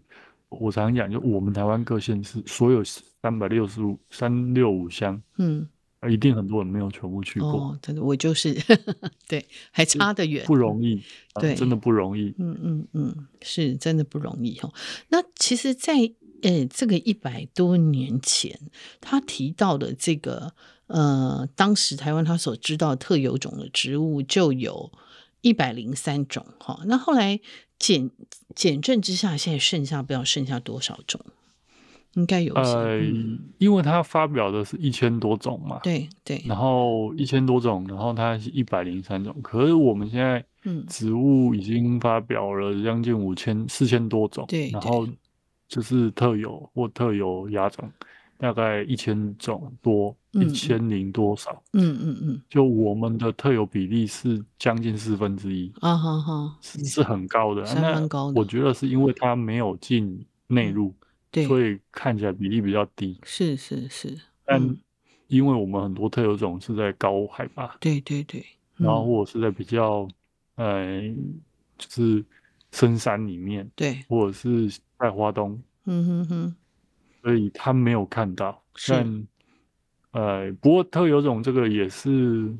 [0.49, 5.67] 我常讲，就我们台湾各县市所有三百六十五三六五乡，嗯。
[6.09, 8.53] 一定很多人没有全部去过，哦、真的，我就是
[9.27, 11.01] 对，还差得远，不容易，
[11.35, 14.71] 对，真的不容易，嗯嗯嗯，是真的不容易哈。
[15.09, 16.13] 那其实在，在
[16.49, 18.59] 呃这个一百多年前，
[18.99, 20.53] 他提到的这个
[20.87, 24.91] 呃，当时台湾他所知道特有种的植物就有
[25.41, 26.81] 一百零三种哈。
[26.85, 27.39] 那后来
[27.79, 28.11] 检
[28.53, 31.25] 检证之下，现在剩下不知道剩下多少种。
[32.15, 32.99] 应该有呃，
[33.57, 40.43] 因为它发表的是一千多种嘛，对对，然后一千多种，然后它是一百零三种，可是我们现在
[40.87, 45.07] 植物已经发表了将近五千四千多种，对，然后
[45.67, 47.89] 就是特有或特有亚种
[48.37, 60.93] 大概一千种多，一千零多少，嗯嗯嗯，就我们的特有比例是将近四分之一，啊哈哈，是是很高的，那我觉得是因为它没有进内陆。
[61.33, 64.15] 对，所以看起来比例比较低，是是是，
[64.45, 64.61] 但
[65.25, 68.39] 因为我们很多特有种是在高海拔，对对对，
[68.77, 70.07] 嗯、然后或者是在比较
[70.57, 71.01] 呃，
[71.75, 72.23] 就是
[72.71, 74.69] 深山里面，对，或者是
[74.99, 76.55] 在花东，嗯哼哼，
[77.23, 79.27] 所以他没有看到，但
[80.11, 82.53] 呃，不过特有种这个也是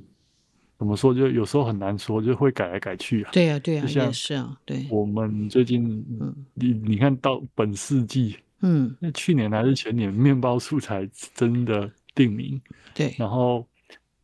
[0.79, 8.36] 怎么说，就有时候很难说，就会改来改去啊，对啊对啊，就像是啊，对，我们最近，嗯、你你看到本世纪。
[8.63, 12.60] 嗯，那去年还是前年，面包树才真的定名。
[12.95, 13.67] 对，然后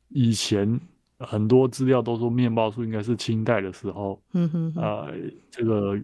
[0.08, 0.80] 以前
[1.19, 5.13] 很多资料都说面包树应该是清代的时候，嗯哼，哼，呃，
[5.52, 5.95] 这个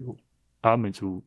[0.61, 1.23] 阿美族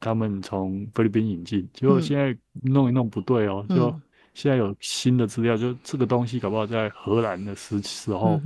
[0.00, 4.00] 他们从菲律宾引进，结果现在弄一弄不对哦，嗯、就
[4.32, 8.40] 现在有新的资料，就这个东西搞不好在荷兰的时时候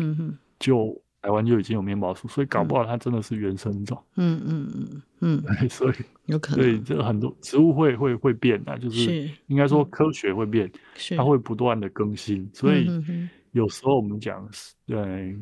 [0.58, 1.00] 就。
[1.22, 4.02] 台湾就已经有面包树，所以搞不好它真的是原生种。
[4.16, 4.70] 嗯嗯
[5.20, 5.94] 嗯嗯，所以
[6.26, 6.64] 有可能。
[6.64, 10.70] 对，这很多植物会会会变啊，就是应该说科学会变，
[11.16, 12.48] 它会不断的更新。
[12.54, 12.88] 所以
[13.52, 14.48] 有时候我们讲，
[14.86, 15.36] 对，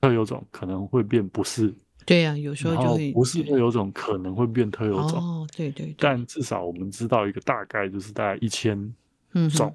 [0.00, 1.72] 特有种可能会变不是。
[2.06, 5.18] 对呀，有时候就会不是特有种可能会变特有种。
[5.20, 5.94] 哦，对对。
[5.98, 8.76] 但至少我们知道一个大概，就是大概一千
[9.54, 9.72] 种。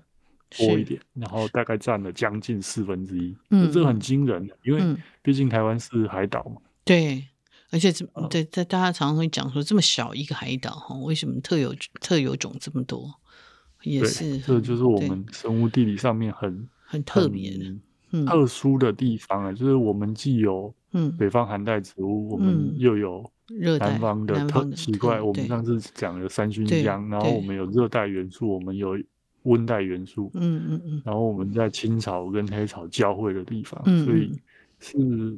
[0.58, 4.82] 多一点，然后大概占了将近四分之一，嗯，这很惊人，因为
[5.22, 6.62] 毕竟台湾是海岛嘛。
[6.84, 7.26] 对，
[7.72, 13.14] 而且这对在大家常常会讲说，这么小一个海岛哈，为什么特有特有种这么多？
[13.84, 23.24] 也是，这就是我们生物地理上面很很特别的、特殊的地方啊，就是我们既有嗯北方寒带植物，我们又有
[23.80, 25.22] 南方的特奇怪。
[25.22, 28.96] 我们上次讲了三熏香，然后我们有热带元素，我们有。
[29.46, 34.32] 温带元素，嗯嗯嗯，然后我们在青草跟黑草交汇的地方，嗯，所以
[34.80, 35.38] 是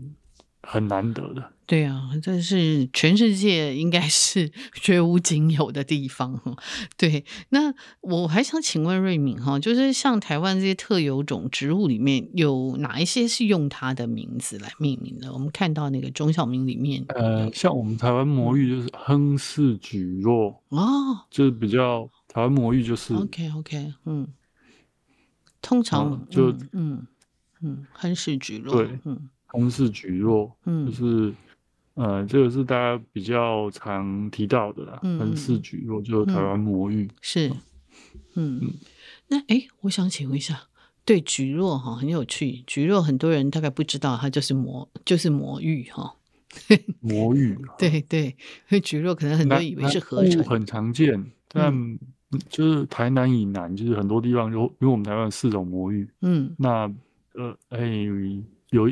[0.63, 1.53] 很难得的。
[1.65, 6.39] 对啊，这是全世界应该是绝无仅有的地方。
[6.95, 15.33] 对，那我还想请问瑞敏哈，就是像台湾这些特有种植物里面有哪一些是用它的名字来命名的？
[15.33, 22.09] 我们看到那个中小名里面，呃，像我们台湾魔芋就是亨氏蒟蒻哦，就是比较。
[22.27, 24.27] 台湾魔芋就是 OK OK，嗯，
[25.61, 27.07] 通常、嗯、就嗯
[27.61, 31.33] 嗯，亨氏菊络，对，嗯，亨氏菊络，嗯，就是
[31.95, 37.49] 呃，这个是大家比较常提到的啦，亨氏菊络就是台湾魔芋，是，
[38.35, 38.73] 嗯，嗯。
[39.29, 40.67] 那哎，我想请问一下，
[41.03, 46.15] 对菊络哈很有趣，菊络很多人大概不知道它就是魔，就是魔芋哈，
[46.99, 48.35] 魔芋， 对对，因
[48.69, 51.97] 为菊络可能很多人以为是合成，很常见，但。
[52.31, 56.91] 嗯就是台南以南，就是很多地方就因为我们台湾有四种魔芋，嗯，那
[57.35, 58.91] 呃，哎、欸，有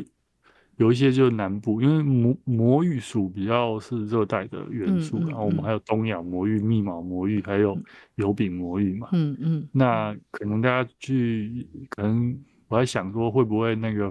[0.76, 7.78] 有一些就是南部，因为魔魔芋属比较是热带的元素，嗯嗯、然后我们还有东亚魔芋、密毛魔芋，还有
[8.14, 14.10] 油饼魔芋嘛，嗯嗯，那可能大家去，可能我在想说会不会那个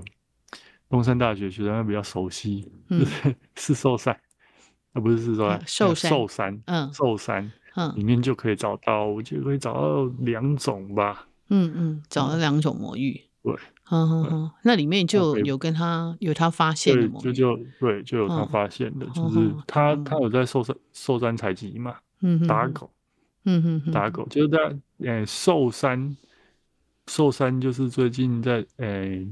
[0.88, 3.04] 东山大学学生会比较熟悉，嗯、
[3.58, 4.16] 是寿山，
[4.94, 7.52] 啊不是是寿山，寿山，嗯，寿山。
[7.76, 11.28] 嗯，里面就可以找到，我觉得可以找到两种吧。
[11.50, 13.22] 嗯嗯，找到两种魔芋。
[13.44, 13.54] 对，
[13.92, 22.90] 嗯嗯嗯，那里面就有跟他有他发现的魔芋，就就对，就有他发现的，就是他他有在寿山寿山采集嘛，嗯，打狗，
[23.44, 24.58] 嗯嗯，打狗就是在
[25.00, 26.16] 诶寿山，
[27.08, 29.28] 寿山就是最近在诶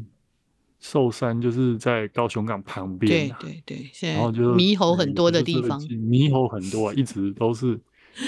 [0.79, 7.79] 寿山就是在高雄港旁边，对对对，然后就猕猴很多的地方，猕猴很多啊，一直都是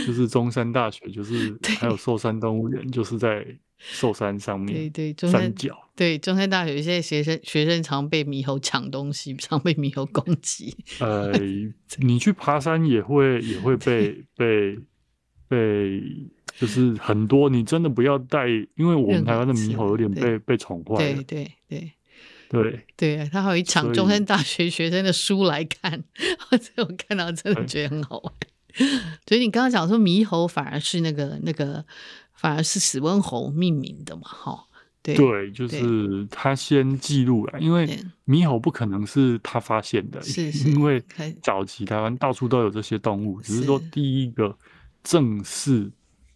[0.05, 3.45] 就是中山大学，就是 还有寿山动物园，就是在。
[3.77, 10.73] 寿山上面，对对，中山山脚，对中山大学现在学生学生常被猕猴抢东西，常被猕猴攻击。
[11.01, 11.29] 呃，
[11.99, 14.79] 你去爬山也会也会被被
[15.49, 16.01] 被，
[16.57, 20.97] 就是很多，你真的不要带，因为我们台湾的猕猴有点被被宠坏了。
[20.97, 21.91] 对对对
[22.49, 26.05] 对对，他还会抢中山大学学生的书来看，
[26.49, 28.33] 我我看到真的觉得很好玩。
[29.27, 31.85] 所以你刚刚讲说猕猴反而是那个那个。
[32.37, 34.65] 反而是史温侯命名的嘛，哈，
[35.01, 37.87] 对对，就是他先记录了，因为
[38.27, 41.01] 猕猴不可能是他发现的，是是， 因为
[41.41, 44.55] 早期台湾到处都有这些动物，只是说第一个
[45.01, 45.89] 正式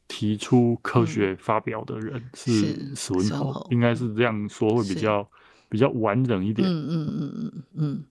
[0.08, 5.30] 提出科学发表的人是史温侯，应该是这样说会比较。
[5.69, 6.67] 比较完整一点。
[6.67, 8.03] 嗯嗯嗯嗯嗯，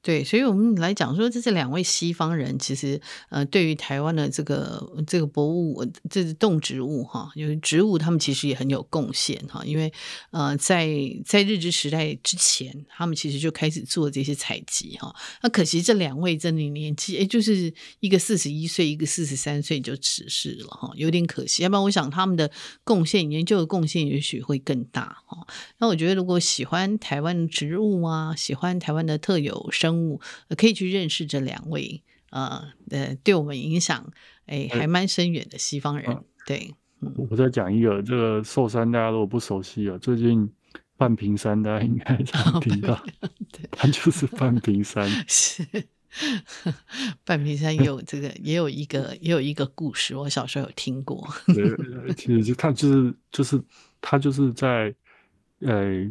[0.00, 9.92] 对，所以我们来讲说，这是两位西方人，其实呃，对于台湾的这个这个博物，这是动植物哈，就是植物他们其实也很有贡献哈，因为
[10.30, 10.88] 呃，在
[11.24, 15.14] 在日治时代之前，他们其实就开始做这些采集哈。
[15.42, 21.62] 那可惜这两位真的年纪，哎，就是一个四十一岁，一个四十三岁就辞世了哈，有点可惜。
[21.62, 22.50] 要不然我想他们的
[22.82, 25.46] 贡献，研究的贡献也许会更大哈。
[25.78, 26.98] 那我觉得如果喜欢。
[27.02, 30.20] 台湾植物啊，喜欢台湾的特有生物，
[30.56, 34.12] 可以去认识这两位，呃呃，对我们影响
[34.46, 36.06] 哎还蛮深远的西方人。
[36.06, 40.48] 欸、对，嗯、我再讲一个，这个寿山大家如果不熟悉啊，最近
[40.96, 45.10] 半屏山大家应该常听到， 哦、对，它就是半屏山。
[45.26, 45.66] 是
[47.24, 51.28] 半屏山也有这个，也有一个，也有一个故事，我小时候有听过。
[51.46, 53.60] 对，其实就它就是就是
[54.00, 54.94] 它就是在
[55.58, 56.08] 呃。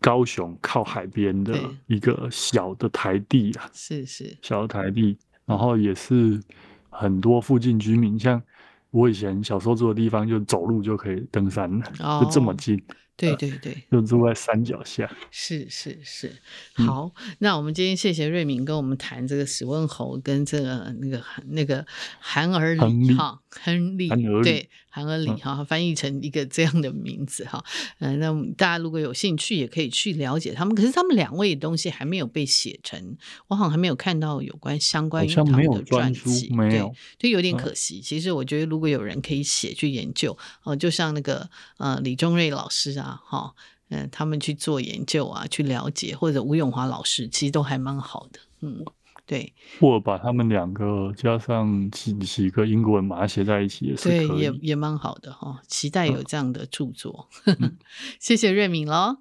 [0.00, 4.36] 高雄靠海边的一个小的台地啊，是是。
[4.42, 6.40] 小的台地，然后也是
[6.88, 8.42] 很多附近居民，像
[8.90, 12.82] 我以前小时候住的地方，就走路就可以登山了，哦、就这么近。
[13.20, 15.10] 对对对，就住在山脚下。
[15.30, 16.32] 是是是，
[16.74, 21.84] 好，嗯、那我们今天谢谢瑞敏跟我们谈这个史温侯跟这个那个那个
[22.18, 24.08] 韩儿里哈，亨利
[24.42, 27.62] 对韩儿里哈，翻译成一个这样的名字哈。
[27.98, 30.74] 嗯，那大家如果有兴趣，也可以去了解他们。
[30.74, 33.16] 可是他们两位的东西还没有被写成，
[33.48, 38.00] 我好像还没有看到有关相关于他们的传记，没有，就有点可惜。
[38.00, 43.09] 其实我觉得，如果有人可以写去研究，哦，就像那个呃李宗瑞老师啊。
[43.24, 43.54] 好，
[43.88, 48.84] 嗯，他们去做研究啊，去了解，或者吴永华老师，其实都还蛮好的，嗯，
[49.26, 49.52] 对。
[49.78, 55.60] 或把他们两个加上几几个英国人，把它写在一起也是可以，对，也也蛮好的哈。
[55.66, 57.76] 期待有这样的著作，嗯、
[58.18, 59.18] 谢谢瑞敏喽，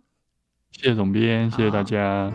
[0.72, 2.32] 谢谢总编，谢谢大家。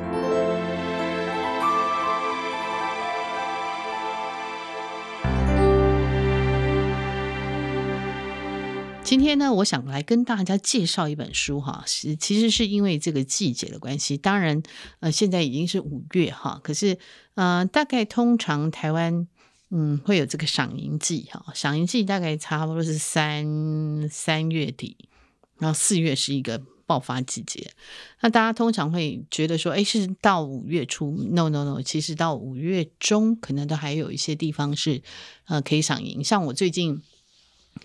[9.25, 14.63] 今天呢，我想来跟大家介绍一本书哈，是其实是因为这个季节的关系，当然
[15.01, 16.99] 呃现在已经是五月哈，可是
[17.33, 19.27] 呃大概通常台湾
[19.71, 25.09] 嗯会有这个赏银季哈，赏银季大概差不多是三三月底，
[25.57, 27.73] 然后四月是一个爆发季节，
[28.21, 35.03] 那大家通常会觉得说，哎是到五月初，no no no，其实到五月中可能都还有一些地方是
[35.47, 37.01] 呃可以赏银，像我最近。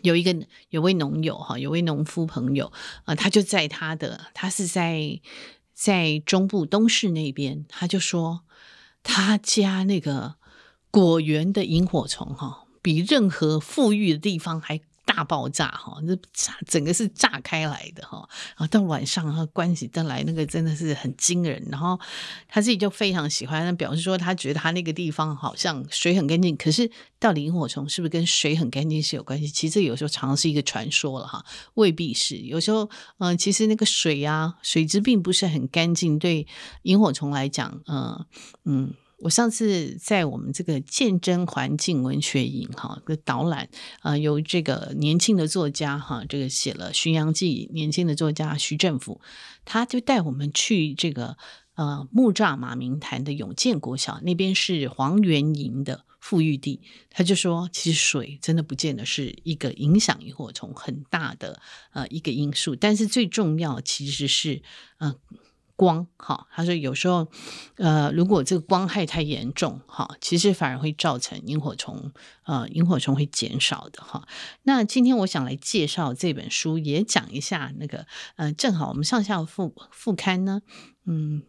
[0.02, 0.36] 有一个
[0.69, 2.71] 有位农友哈，有位农夫朋友
[3.06, 5.19] 啊，他就在他的，他是在
[5.73, 8.41] 在中部东市那边，他就说
[9.04, 10.36] 他家那个
[10.91, 14.82] 果园的萤火虫哈，比任何富裕的地方还。
[15.10, 21.60] 大爆炸哈，这炸整个是炸开来的哈，然后到晚上哈，关起灯来，那个真的是很惊人。
[21.72, 22.00] 然后
[22.48, 26.56] 他自己就非常喜欢，表示说他觉得他那个地方好像水很干净。
[26.56, 29.48] 可是到萤火虫是不是跟水很干净是有关系？
[29.48, 31.43] 其实有时候常常是一个传说了哈，
[31.74, 32.36] 未必是。
[32.38, 36.45] 有时候嗯、其实那个水啊，水质并不是很干净，对
[36.84, 38.26] 萤火虫来讲，嗯、
[38.65, 38.93] 嗯。
[39.21, 49.20] 我上次在我们这个见真环境文学营哈个导览啊，由这个年轻的作家哈，这个写了《巡洋记》年轻的作家徐政甫，
[49.65, 51.38] 他就带我们去这个
[51.76, 61.61] 呃木栅马明潭的永建国小，那边是黄源营的富裕地，他就说，其实水真的不见得是一个影响萤火虫很大的
[61.91, 64.61] 呃一个因素，但是最重要其实是
[64.99, 65.15] 呃。
[65.80, 67.25] 光哈，他说有时候
[67.77, 72.11] 呃，如果这个光害太严重哈，其实反而会造成萤火虫
[72.43, 74.27] 呃，萤火虫会减少的哈。
[74.63, 78.05] 那今天我想来介绍这本书，也讲一下那个
[78.36, 80.61] 呃，正好我们上下副副刊呢，
[81.05, 81.43] 嗯。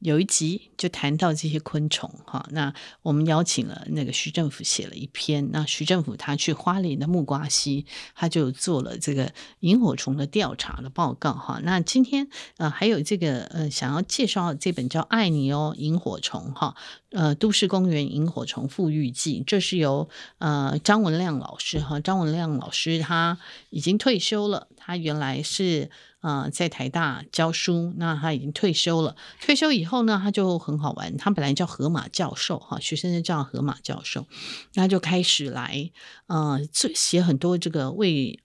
[0.00, 2.72] 有一集就谈到这些昆虫哈，那
[3.02, 7.84] 我们邀请了那个徐政府写了一篇，那徐政府他去花莲的木瓜溪，
[8.14, 11.60] 他就做了这个萤火虫的调查的报告哈。
[11.62, 16.74] 那今天呃还有这个呃想要介绍这本叫《爱你哦萤火虫》哈，
[17.10, 20.08] 呃都市公园萤火虫复育记，这是由
[20.38, 23.38] 呃张文亮老师哈，张文亮老师他
[23.70, 25.90] 已经退休了，他原来是。
[26.22, 29.16] 呃，在台大教书，那他已经退休了。
[29.40, 31.16] 退休以后呢，他就很好玩。
[31.16, 34.26] 他本来叫河马教授，哈，学生就叫河马教授，
[34.74, 35.90] 那就开始来，
[36.26, 36.60] 呃，
[36.94, 38.38] 写很多这个为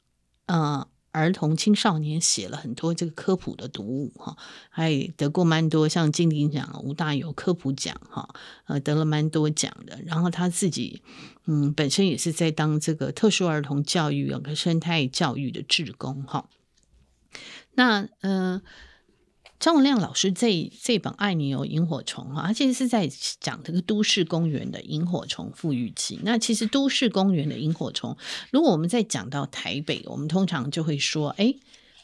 [0.45, 4.35] 呃儿童青少年写了很多这个科普的读物，哈，
[4.69, 8.27] 还得过蛮多像金鼎奖、吴大有科普奖，哈，
[8.65, 9.97] 呃，得了蛮多奖的。
[10.05, 11.01] 然后他自己，
[11.45, 16.49] 嗯，本身也是在当这个特殊儿童教育、有个生态教育的志工，哈。
[17.75, 18.61] 那呃，
[19.59, 26.19] 张文亮老师这这本《爱你有萤火虫》哈，他其实是在讲这个都市公园的萤火虫富裕期。
[26.23, 28.15] 那其实都市公园的萤火虫，
[28.51, 31.55] 如果我们在讲到台北，我们通常就会说，哎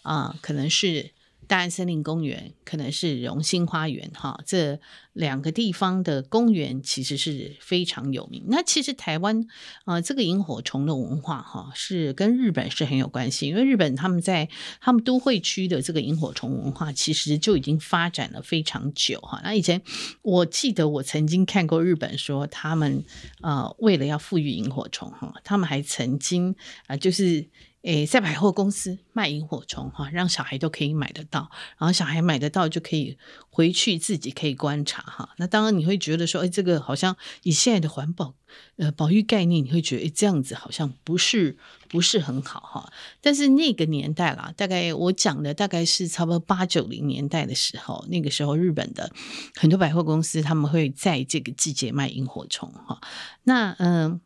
[0.01, 1.11] 啊、可能是。
[1.51, 4.79] 大安森林公园可能是荣兴花园哈，这
[5.11, 8.45] 两个地方的公园其实是非常有名。
[8.47, 9.45] 那其实台湾
[9.83, 14.47] 啊、呃，这个萤火虫的文化哈，是跟日本是很有关系，因为日本他们在
[14.79, 19.41] 他们都会区的这个萤火虫文化，其实就已经发展了非常久哈。
[19.43, 19.81] 那以前
[20.21, 23.03] 我记得我曾经看过日本说，他们
[23.41, 26.55] 呃为了要富裕萤火虫哈，他们还曾经
[26.87, 27.49] 啊、就是。
[27.83, 33.17] 诶，在百货公司卖萤火虫哈，让小孩都可以买得到，然后小孩买得到就可以
[33.49, 35.29] 回去自己可以观察哈。
[35.37, 38.35] 那当然你会觉得说，诶，这个好像以现在的环保
[38.77, 41.57] 呃保育概念，你会觉得诶，这样子好像不是
[41.89, 42.93] 不是很好哈。
[43.19, 49.11] 但是那个年代啦，大概我讲的大概是差不多八九零年代的时候，那个时候日本的
[49.55, 53.01] 很多百货公司他们会在这个季节卖萤火虫哈。
[53.43, 54.21] 那嗯。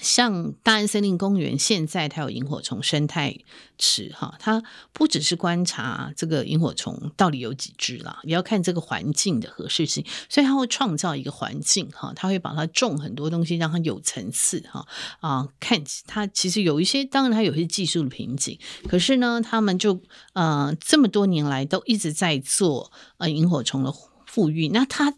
[0.00, 3.36] 像大安森林公园，现在它有萤火虫生态
[3.78, 4.62] 池哈，它
[4.92, 14.84] 不只是观察这个萤火虫到底有几只啦，也要看这个环境的合适性，所以它会创造一个环境哈，它会把它种很多东西，让它有层次哈
[15.20, 18.58] 啊，看它其实有一些，当然它有些技术的瓶颈，
[18.88, 20.00] 可是呢，他们就
[20.32, 23.92] 呃这么多年来都一直在做呃萤火虫的
[24.26, 25.14] 复育，那它。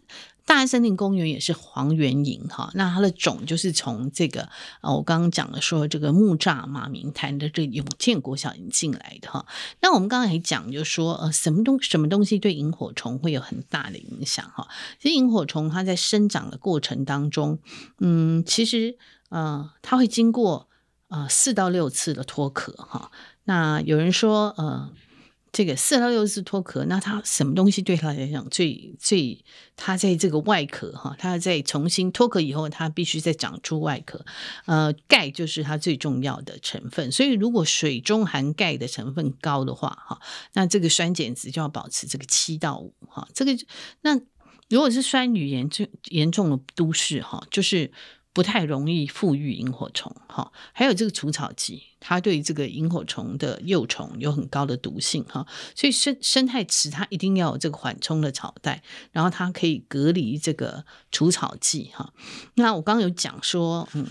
[0.47, 4.43] 大安森林公园也是黄缘萤哈，那它的种就是从这个
[4.79, 9.45] 啊，我刚刚讲了说这个木栅马明潭的这永建国小引进来的哈。
[9.81, 14.65] 那我们刚刚还讲，就说呃，什么东什么东西对萤火虫会有很大的影响哈？
[15.01, 17.59] 其实萤火虫它在生长的过程当中，
[17.99, 20.69] 嗯，其实呃，它会经过
[21.09, 23.11] 呃四到六次的脱壳哈。
[23.43, 24.89] 那有人说呃。
[25.57, 29.43] 这个四到六次脱壳，那它什么东西对它来讲最最？
[29.75, 34.23] 它在这个外壳哈，它在重新脱壳以后，它必须再长出外壳。
[34.67, 40.21] 呃，钙就是它最重要的成分，所以如果水中含钙的成分高的话，哈，
[40.53, 43.27] 那这个酸碱值就要保持这个七到五哈。
[43.33, 43.57] 这个
[44.01, 44.15] 那
[44.69, 47.91] 如果是酸雨严重严重的都市哈，就是。
[48.37, 62.13] 不太容易富育萤火虫，哈，还有这个除草剂，它对这个萤火虫的幼虫有很高的毒性，哈，所以生生态池它一定要有这个缓冲的草带，然后它可以隔离这个除草剂，哈。
[62.53, 64.05] 那我刚刚有讲说，嗯，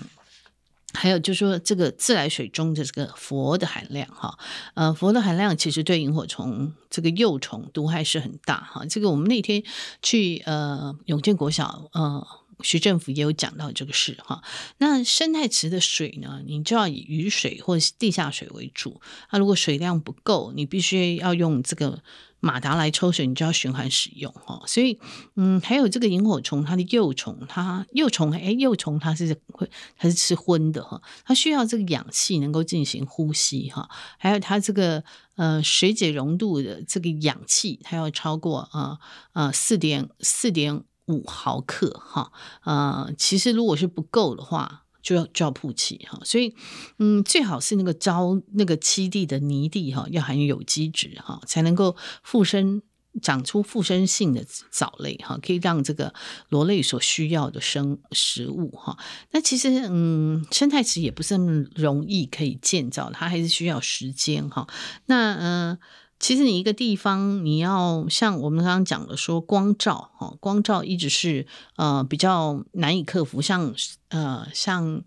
[0.93, 4.37] 还有就是说这个自来水中的这个氟的含量，哈，
[4.75, 8.85] 呃，氟的含量其实对萤火虫这个幼虫毒害是很大，哈。
[8.87, 9.63] 这个我们那天
[10.03, 12.27] 去呃永建国小，呃。
[12.63, 14.43] 徐政府也有讲到这个事哈，
[14.79, 19.01] 那生态池的水呢，你就要以雨水或者地下水为主。
[19.31, 22.03] 那如果水量不够，你必须要用这个
[22.41, 24.63] 马达来抽水，你就要循环使用哈。
[24.67, 24.99] 所以，
[25.35, 33.89] 嗯，还有这个萤火虫，它的幼虫，它幼虫哎，幼虫它是会它是吃荤的哈，它需要这个氧气能够进行呼吸哈。
[34.19, 35.05] 还有它这个
[35.35, 38.99] 呃水解溶度的这个氧气，它要超过呃
[39.35, 40.83] 呃四点四点。
[41.07, 42.33] 五毫克哈，
[42.65, 46.55] 呃，其实如果是不够的话，就要就要曝气哈，所以
[46.99, 52.83] 嗯，最好是那个招那个七地的泥地哈，要含有有机质哈，才能够附生
[53.23, 56.13] 长出附生性的藻类哈，可以让这个
[56.49, 58.99] 螺类所需要的生食物哈。
[59.31, 64.67] 那其实嗯，生态池也不是那么容易可以建造，它还是需要时间哈。
[65.07, 65.79] 那嗯。
[66.19, 71.47] 其实你一个地方，你要像我们刚刚讲的说光照哈，光照一直是
[71.77, 73.43] 呃比较难以克服。
[73.43, 73.75] 像
[74.09, 75.03] 呃像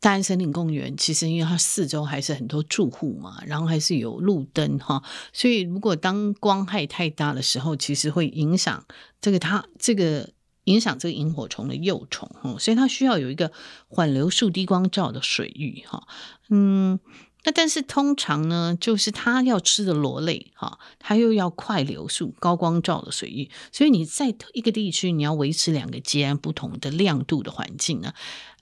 [0.00, 8.84] 大安森林公园，其实因为它四周还是很多住户嘛，然后还是有路灯哈，所以如果当光害太大的时候，其实会影响
[9.20, 10.30] 这个它这个
[10.64, 13.52] 影响这个萤火虫的幼虫哈，所以它需要有一个
[13.86, 16.08] 缓流速、低光照的水域哈，
[16.50, 16.98] 嗯。
[17.44, 28.12] 那但是通常呢，就是它要吃的螺类哈，它又要快流速、高光照的水域，所以你在一个地区，你要维持两个截然不同的亮度的环境呢。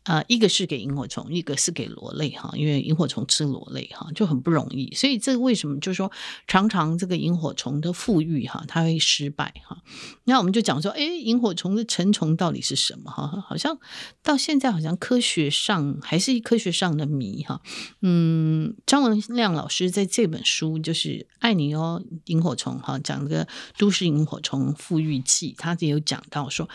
[0.04, 6.10] 呃，一个是给萤火虫，一个是给螺类哈，因为萤火虫吃螺类哈就很不容易，所以这为什么就是说
[6.48, 9.78] 常常这个萤火虫的复育哈，它会失败哈。
[10.24, 13.44] 那我们就讲说，哎，萤火虫的成虫到底是什么哈？
[13.46, 13.78] 好像
[14.22, 17.60] 到现在好像科学上还是科学上的谜哈。
[18.00, 23.46] 嗯，张文亮老师在这本书就是《爱你哦萤火虫》哈，讲这个
[23.78, 26.68] 都市萤火虫复育记，他也有讲到说。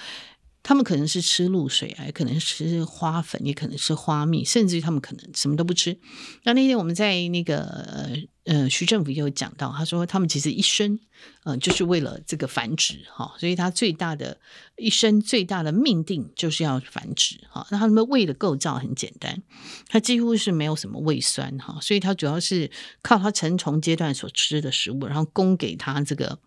[0.68, 5.98] 他们可能是吃露水，还可能是吃花粉，也可能是花蜜，甚至于他们可能什么都不吃。
[6.44, 8.14] 那那天我们在那个
[8.44, 11.00] 呃徐政府也有讲到，他说他们其实一生
[11.46, 14.38] 呃就是为了这个繁殖哈，所以他最大的
[14.76, 17.66] 一生最大的命定就是要繁殖哈。
[17.72, 19.42] 那他们胃的构造很简单，
[19.88, 22.70] 它几乎是没有什么胃酸哈，所以它主要是
[23.02, 26.38] 靠它成虫阶段所吃的食物，然后供给它这个。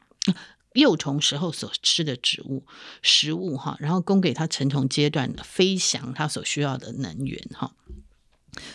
[0.74, 2.64] 幼虫时候所吃的植物
[3.02, 7.74] 食物哈，然后供给它成虫阶段的飞翔它所需要的能源哈，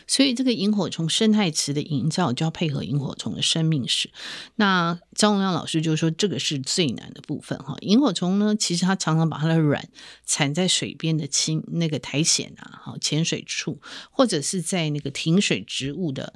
[0.06, 4.10] 所以这个萤火虫生态池的营造就要配合萤火虫的生命史。
[4.56, 7.78] 那张文亮老师就说这个是最难的部分哈。
[7.82, 9.90] 萤火虫呢，其实它常常把它的卵
[10.26, 13.80] 产在水边的青那个苔藓啊，哈浅水处，
[14.12, 16.34] 或者是在那个挺水植物的。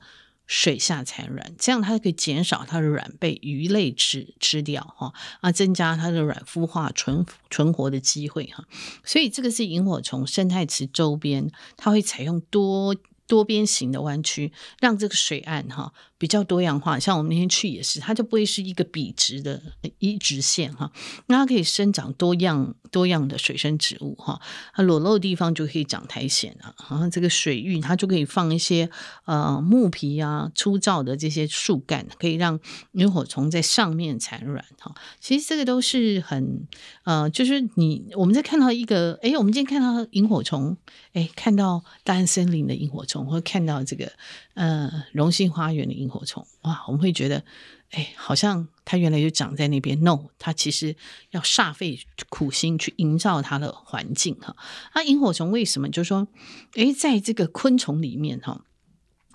[0.50, 8.66] 水下产卵，这样它可以减少它的卵被鱼类吃吃掉哈，啊，增加它的卵孵化存存活的机会哈。
[9.04, 12.96] 所以这个是萤火虫生态池周边，它会采用多
[13.30, 14.52] 多边形的弯曲，
[14.82, 17.00] 让这个水岸哈比较多样化。
[17.00, 19.62] 像我们那天去也是，它就不会是一个笔直的
[20.00, 20.92] 一直线哈，
[21.28, 24.42] 那它可以生长多样多样的水生植物哈。
[24.74, 28.90] 它裸露的地方就可以长苔藓啊，然后这个水域它就可以放一些
[29.26, 32.60] 呃木皮啊粗糙的这些树干，可以让
[32.94, 34.96] 萤火虫在上面产卵哈。
[35.20, 36.68] 其实这个都是很
[37.04, 40.76] 呃，就是你我们在看到一个哎，我们今天看到萤火虫
[41.14, 43.19] 哎，看到大森林的萤火虫。
[43.20, 44.12] 我们会看到这个，
[44.54, 47.44] 呃，荣兴花园的萤火虫，哇，我们会觉得，
[47.92, 50.02] 哎，好像它原来就长在那边。
[50.02, 50.96] No，它其实
[51.32, 52.00] 要煞费
[52.30, 54.56] 苦心去营造它的环境哈。
[54.96, 56.28] 那萤火虫为什么就说，
[56.74, 58.64] 哎，在这个昆虫里面哈，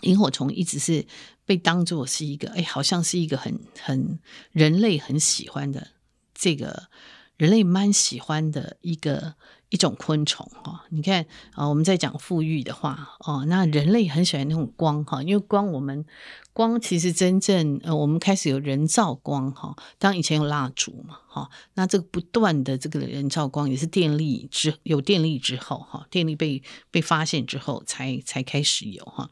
[0.00, 1.06] 萤火虫一直是
[1.44, 4.18] 被当作是一个，哎，好像是一个很很
[4.50, 5.88] 人类很喜欢的
[6.34, 6.88] 这个
[7.36, 9.34] 人类蛮喜欢的一个。
[9.74, 16.06] 一种昆虫哈，你看啊，我们在讲富裕的话哦，那人类很喜欢那种光哈，因为光我们
[16.52, 26.62] 光其实真正呃，我们开始有人造光哈，当以前有蜡烛嘛哈，那这个不断的这个人造光也是电力之有电力之后哈，电力被
[26.92, 29.28] 被发现之后才才开始有哈，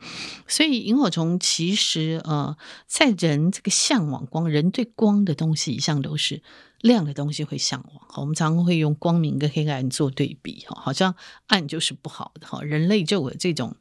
[0.49, 2.57] 所以萤火虫其实呃，
[2.89, 6.43] 在人这个向往光，人对光的东西一向都是。
[6.83, 11.15] 亮的东西会向往，我们常常会用光明跟黑暗做对比，哈，好像
[11.47, 13.77] 暗就是不好的，哈，人类就有这种，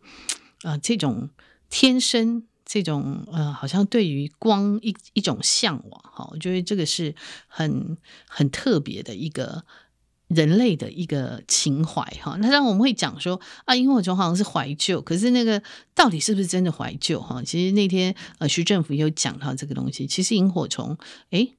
[0.61, 1.29] 呃，这种
[1.69, 7.15] 天生这种，呃，好像对于光一一种向往，哈，我觉得这个是
[7.47, 7.97] 很
[8.27, 9.65] 很特别的一个
[10.27, 12.37] 人类的一个情怀，哈。
[12.39, 15.63] 那当然我们会讲说啊，萤火虫好像是怀旧，可是那个
[15.95, 17.41] 到底是不是真的怀旧，哈？
[17.41, 20.95] 其实那天呃，徐政府有讲到这个东西，其实萤火虫，
[21.31, 21.55] 诶。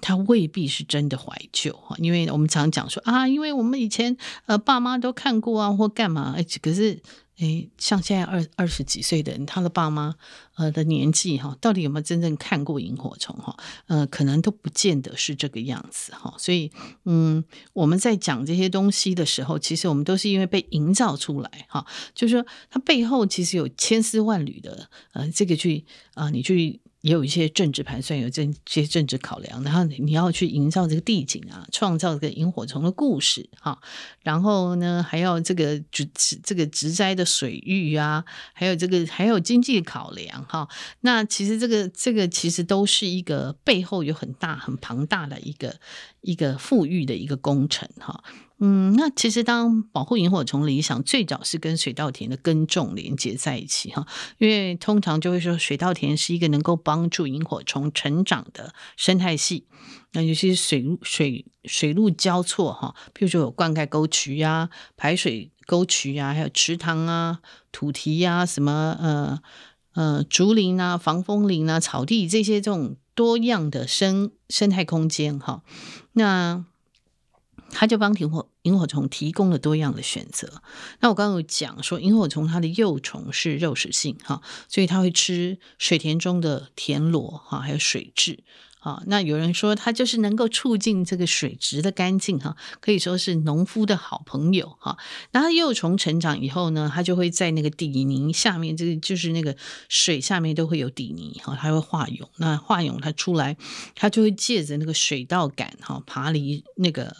[0.00, 7.00] 他未必是真的怀旧哈，因为我们常讲说啊，因为我们以前呃爸妈都看过啊，或干嘛，可是
[7.38, 10.16] 诶，像现在二二十几岁的人，他的爸妈
[10.56, 13.56] 呃的年纪哈，到底有没有真正看过萤火虫哈？
[13.86, 16.34] 呃，可能都不见得是这个样子哈。
[16.36, 16.72] 所以
[17.04, 17.44] 嗯，
[17.74, 25.84] 我们在讲这些东西的时候，其实我们都是因为被营造出来哈，就是说它背后其实有千丝万缕的呃，这个去
[26.14, 26.80] 啊、你去。
[27.00, 33.78] 也有一些政治盘算，有这些政治考量，然后你要去营造这个地景啊，创造这个萤火虫的故事哈，
[34.22, 36.04] 然后呢，还要这个植
[36.42, 40.68] 这个植栽的水域啊，还有这个还有经济考量哈。
[41.02, 45.78] 那其实这个这个其实都是一个背后有很大很庞大的一个
[46.22, 48.24] 一个富裕的一个工程哈。
[48.60, 54.04] 嗯，那其实当保护萤火虫理想，最早是跟水稻田的耕种连接在一起哈，
[54.38, 59.68] 因为通常就会说水稻田是一个能够帮助萤火虫成长的生态系，
[60.12, 67.38] 那尤其是水水水路交错哈，譬如说有灌溉沟渠呀、排水沟渠呀，还有池塘啊、
[67.70, 69.40] 土堤呀、什么呃
[69.94, 75.62] 呃竹林啊、防风林啊、草地这些这种多样的生生态空间哈，
[76.14, 76.64] 那。
[77.70, 80.62] 他就帮萤火萤火虫提供了多样的选择。
[81.00, 88.38] 那我刚刚有讲说，萤火虫它的幼虫是肉食性哈，所以它会吃水田中的田螺哈，还有水蛭
[88.80, 89.02] 啊。
[89.06, 94.96] 那有人说它就是能够促进这个水质的干净哈，可以说是农夫的好朋友哈。
[95.32, 99.54] 那它幼虫成长以后呢，它就会在那个底泥下面，这个就是那个
[99.88, 102.28] 水下面都会有底泥哈，它会化蛹。
[102.38, 103.56] 那化蛹它出来，
[103.94, 107.14] 它就会借着那个水稻杆哈，爬离那个。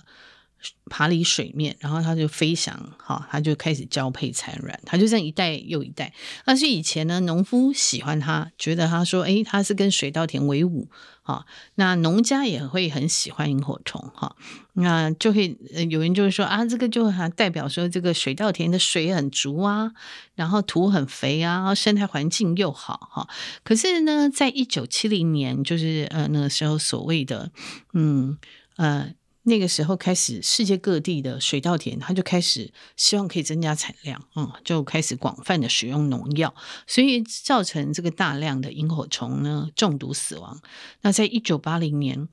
[0.90, 6.12] 爬离水面，然后它就飞翔，哈，它就开始交配产卵，它就这样一代又一代。
[6.44, 10.88] 但是以前呢，农夫喜欢它，觉得他说，诶，它是跟水稻田为伍，
[11.22, 11.46] 哈，
[11.76, 14.34] 那农家也会很喜欢萤火虫，哈，
[14.72, 15.56] 那就会
[15.90, 19.92] 有人就会说啊，这个就代表说这个水稻田的水很足啊，
[20.34, 23.28] 然后土很肥啊，生态环境又好，哈。
[23.62, 27.52] 可是呢，在一九七零年，就是呃那个时候所谓的，
[27.92, 28.38] 嗯
[28.76, 29.12] 呃。
[29.48, 36.54] 那个时候开始，世界各地的水稻田，它就开始希望可以增加产量，嗯，就开始广泛的使用农药，
[36.86, 40.60] 所以造成这个大量的萤火虫呢中毒死亡。
[41.00, 42.28] 那在一九八零年，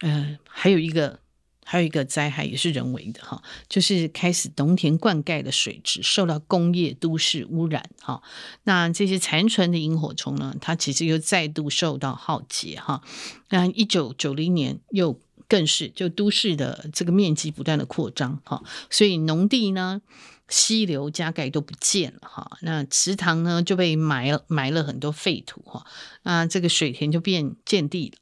[0.00, 1.18] 呃，还有一个
[1.64, 8.22] 还有一个灾害也是人为的哈，就是开始农田灌溉的水质受到工业都市污染哈，
[8.62, 13.02] 那这些残存的萤火虫呢，它其实又再度受到浩劫哈。
[13.48, 15.20] 那一九九零年又。
[15.50, 20.00] 更是，就都市的这个面积不断的扩张，哈，所以农地呢、
[20.48, 25.84] 溪流、加盖都不见了，哈，那池塘呢就被埋了，埋了很多废土，哈，
[26.22, 28.18] 那这个水田就变见地了，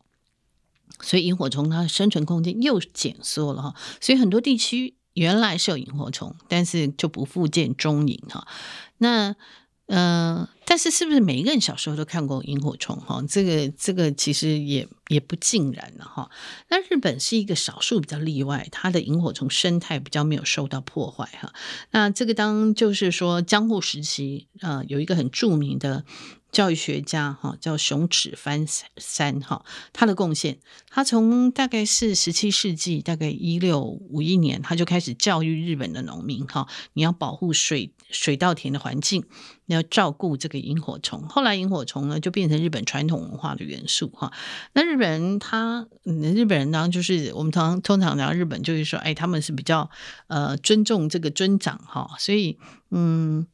[1.03, 8.49] 所以萤火虫它的生存空间又减缩了，哈，所以很多地区原来是有萤火虫，但是就不复见踪影，哈，
[8.97, 9.37] 那。
[9.89, 13.25] 嗯、但是是不是每一个人小时候都看过萤火虫哈？
[13.29, 16.31] 这个这个其实也也不尽然了哈。
[16.69, 21.53] 那日本是一个少数比较例外，它的萤火虫生态比较没有受到破坏哈。
[21.91, 26.05] 那这个当就是说江户时期啊、呃，有一个很著名的。
[26.51, 39.25] 教育学家哈叫熊齿藩山哈，他的贡献，他从大概是十七世纪，大概一六五一年，他就开始教育日本的农民哈，你要保护水水稻田的环境，
[39.67, 41.29] 你要照顾这个萤火虫。
[41.29, 44.33] 后来萤火虫呢就变成日本传统文化的元素哈。
[44.73, 49.91] 那日本人他，日本人呢就是我们通常通常聊日本就是说，哎，他们是比较
[50.29, 52.59] 呃尊重这个尊长哈，所以
[52.91, 53.47] 嗯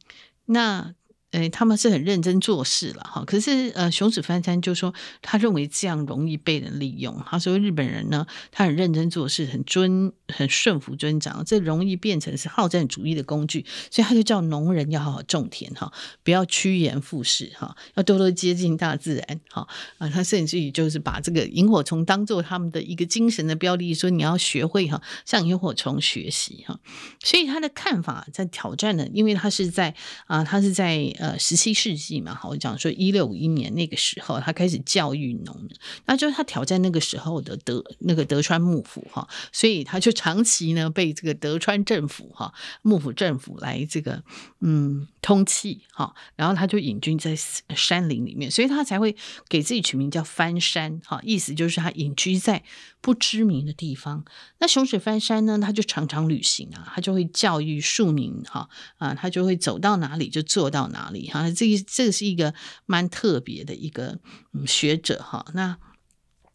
[0.45, 0.95] 那。
[1.35, 3.21] 哎，他们是很认真做事了哈。
[3.25, 7.21] 可是呃，熊齿藩山就说，他认为这样容易被人利用。
[7.25, 13.65] 他说日本人呢，他很认真做事，很尊、很顺服尊长，这容易变成是好战主义的工具。
[13.91, 15.91] 所以他就叫农人要好好种田哈，
[16.23, 19.67] 不要趋炎附势哈，要多多接近大自然哈。
[19.97, 26.79] 啊，他甚至于就是把这个萤火虫当做他们的一个精神的标的，说你要学会哈，向萤火虫学习哈。
[27.21, 29.93] 所以他的看法在挑战呢，因为他是在
[30.27, 31.13] 啊，他是在。
[31.39, 35.69] 十七世纪嘛，好，讲说一六五一年那个时候，他开始教育农民，
[36.05, 44.23] 那就是他挑战那个时候的德那个德川幕府哈，所以他就长期呢被这个德川政府哈幕府政府来这个
[44.61, 47.35] 嗯通缉哈，然后他就隐居在
[47.75, 49.15] 山林里面，所以他才会
[49.47, 52.63] 给自己取名叫翻山哈，意思就是他隐居在
[53.05, 54.25] 不知名的地方。
[54.57, 61.29] 那熊水翻山呢，他就常常旅行啊，他就会教育庶民哈啊，他就会走到哪里就做到哪里。
[61.29, 62.55] 哈，这这个是一个
[62.87, 64.17] 蛮特别的一个
[64.65, 65.77] 学者哈，那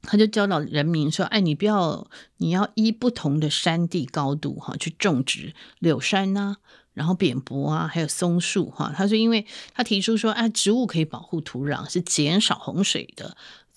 [0.03, 6.57] 他就教导人民说，哎，你不要，你要依不同的山地高度哈去种植柳杉呐，
[6.94, 8.92] 然后扁柏啊，还有松树哈。
[8.96, 13.36] 他说，因为他提出说，哎，植物可以保护土壤，是减少洪水的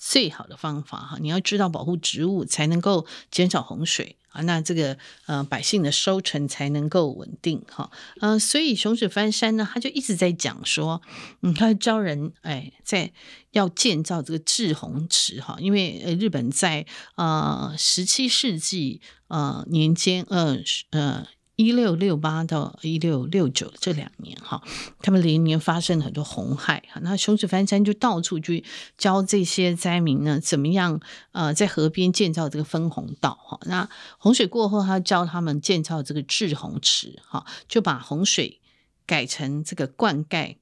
[0.10, 1.18] 最好的方法哈。
[1.22, 4.18] 你要知道保护植物，才能够减少洪水。
[4.34, 4.98] 啊，那这个
[5.28, 11.04] 呃，百姓的收成才能够稳定哈，呃，所以熊齿藩山呢，他就一直在讲说，
[11.44, 13.12] 嗯，他招人哎，在
[13.52, 16.84] 要建造这个治洪池哈，因为，日本在
[17.14, 20.58] 呃十七世纪呃年间，呃
[20.90, 24.64] 呃一六六八到一六六九这两年哈，
[25.02, 28.64] 他们连年发生了很多洪害哈，那熊子翻山就到处去
[28.98, 31.00] 教这些灾民呢，怎么样
[31.32, 33.60] 呃在河边建造这个分洪道哈。
[33.66, 33.88] 那
[34.18, 38.60] 洪水过后，他教他们建造这个治洪池哈，就把洪水
[39.06, 40.58] 改成这个灌溉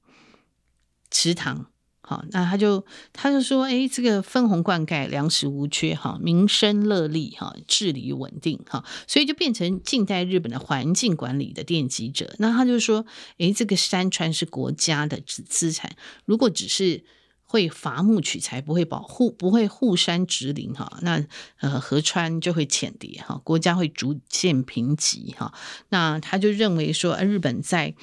[1.10, 1.71] 池塘。
[2.30, 12.34] 那他就他就说，哎，这个分红灌溉，粮食无缺，哈，民生乐利，哈，治理稳定，哈，所以就变成近代日本的环境管理的奠基者。
[12.38, 13.04] 那他就说，
[13.38, 15.94] 哎，这个山川是国家的资资产，
[16.24, 17.04] 如果只是
[17.44, 21.22] 会伐木取材，不会保护，不会护山植林，哈，那
[21.60, 25.52] 呃河川就会浅叠，哈，国家会逐渐贫瘠，哈。
[25.90, 27.94] 那他就认为说，日本在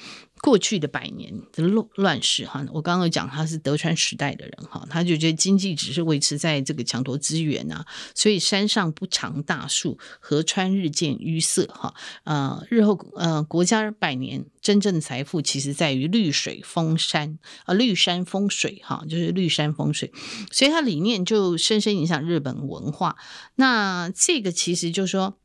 [0.42, 7.84] 过去的百年的乱乱世哈，我刚刚讲他是德川时代的人哈，他就觉得经济只是维持在这个抢夺资源啊，
[8.14, 20.10] 所以山上不长大树，河川日渐淤塞哈，呃，日后呃国家百年真正的财富其实在于绿水丰山啊，绿山风水哈，就是绿山风水，
[20.50, 23.16] 所以他理念就深深影响日本文化。
[23.56, 25.39] 那这个其实就是说。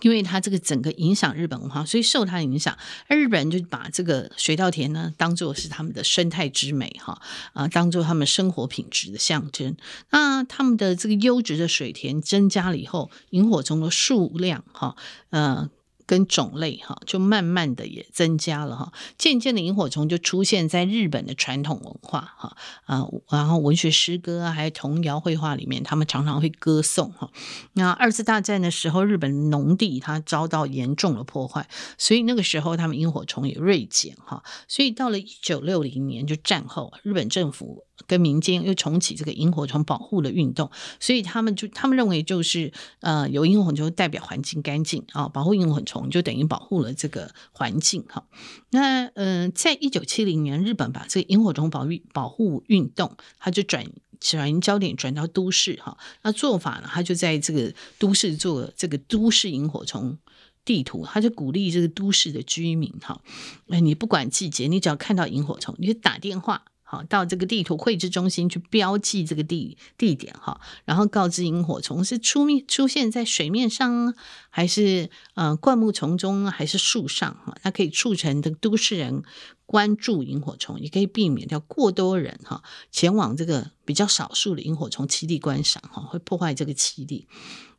[0.00, 2.76] 因为它这个整个影响日本文化，所以受它的影响，
[3.08, 7.20] 而日本人就把这个水稻田呢当做是他们的生态之美哈
[7.52, 9.76] 啊，当做他们生活品质的象征。
[10.10, 14.96] 那他们的这个优质的水田增加了以后，萤火虫的数量哈
[15.30, 15.70] 呃。
[16.06, 27.30] 跟种类哈，就慢慢的也增加了哈，渐渐的萤火虫就出现在日本的传统文化哈啊，然后文学诗歌啊，还有童谣绘画里面，他们常常会歌颂哈。
[27.74, 34.42] 那二次大战的时候，日本农地它遭到严重的破坏，所以那个时候他们萤火虫也锐减哈。
[34.68, 37.84] 所以到了一九六零年，就战后，日本政府。
[38.06, 48.26] 跟民间又重启这个萤火虫保护的运动，所以他们就他们认为就是呃有萤火虫代表环境干净啊，保护萤火虫就等于保护了这个环境哈。
[48.70, 53.86] 那、呃，在一九七零年，日本把这个萤火虫保育保护运动，它就转
[54.18, 55.96] 转移焦点转到都市哈。
[56.22, 60.18] 那做法呢，他就在这个都市做这个都市萤火虫
[60.64, 63.20] 地图，他就鼓励这个都市的居民哈，
[63.66, 66.64] 那你不管季节，你只要看到萤火虫，你就打电话。
[66.92, 74.12] 好，到这个地图绘制中心去标记这个地地点哈，然后告知萤火虫是出面出现在水面上，
[74.50, 77.56] 还是呃灌木丛中，还是树上哈？
[77.62, 79.22] 它可以促成的都市人
[79.64, 87.26] 关注萤火虫，也可以避免掉过多人哈前往这个比较少数的萤火虫栖地观赏哈，会破坏这个栖地。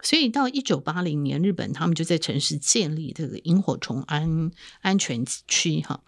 [0.02, 4.50] 所以到一九八零年，日本他们就在城市建立这个萤火虫安
[4.82, 6.02] 安全区哈。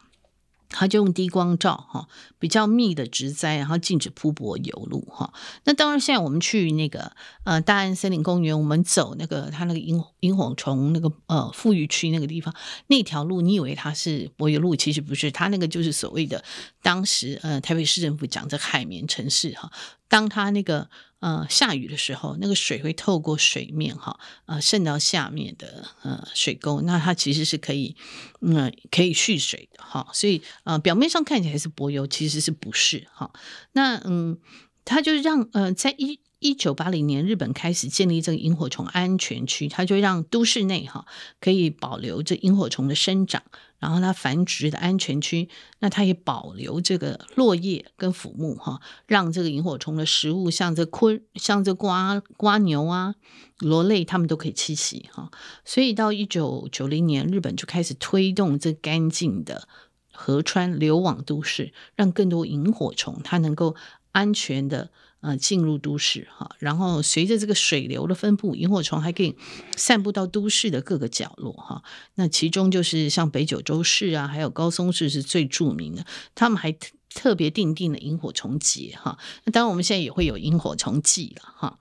[0.70, 2.08] 他就用低光照哈，
[2.40, 5.34] 比较密的植栽，然后禁止铺柏油路哈。
[5.64, 7.12] 那当然，现在我们去那个
[7.44, 12.54] 呃大安森林公园，我们走那个它那个萤萤火虫那个呃富裕区那个地方，
[12.88, 16.44] 那条路你以为它是柏油路，其实不是，它那个就是所谓的
[16.82, 19.72] 当时呃台北市政府讲这海绵城市哈。
[20.08, 20.88] 当它那个
[21.26, 27.96] 呃下雨的时候，那个水会透过水面哈，呃渗到下面的呃水沟，那它其实是可以
[28.42, 33.32] 嗯、可以蓄水的哈，所以呃表面上看起来是柏油，其实是不是哈？
[33.72, 34.38] 那嗯，
[34.84, 41.08] 它就让呃在一一九八零年日本开始建立这个萤火虫安全区，它就让都市内哈
[41.42, 43.42] 可以保留这萤火虫的生长。
[43.80, 53.16] 然后它繁殖的安全区，那它也保留这个落叶跟腐木哈，让这个萤火虫的食物像这昆像这瓜瓜牛啊、
[53.60, 55.32] 螺类，它们都可以栖息哈。
[55.66, 59.68] 所以到一九九零年，日本就开始推动这干净的
[60.12, 63.76] 河川流往都市，让更多萤火虫它能够
[64.12, 64.92] 安全的。
[65.26, 69.36] 呃，进入都市哈，然后随着这个水流的分布，萤火虫还可以
[69.76, 71.82] 散布到都市的各个角落哈。
[72.14, 76.06] 那其中就是像北九州市啊，还有高松市是最著名的，
[76.36, 76.72] 他们还
[77.10, 79.18] 特别定定了萤火虫节哈。
[79.46, 81.80] 那当然，我们现在也会有萤火虫季了哈。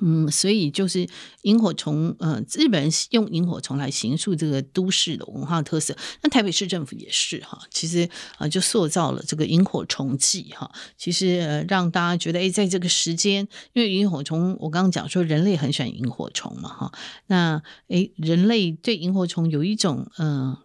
[0.00, 1.06] 嗯，所以就是
[1.42, 5.96] 萤火虫，呃，日本人用萤火虫来形塑这个都市的文化特色。
[6.22, 10.70] 那台北市政府也是哈，其实啊，就塑造了这个萤火虫季哈。
[10.96, 16.92] 其实，让大家觉得，哎，在这个时间，因为萤火虫，我刚刚讲说人类很喜欢萤火虫嘛哈。
[17.26, 20.56] 那哎，人类对萤火虫有一种嗯。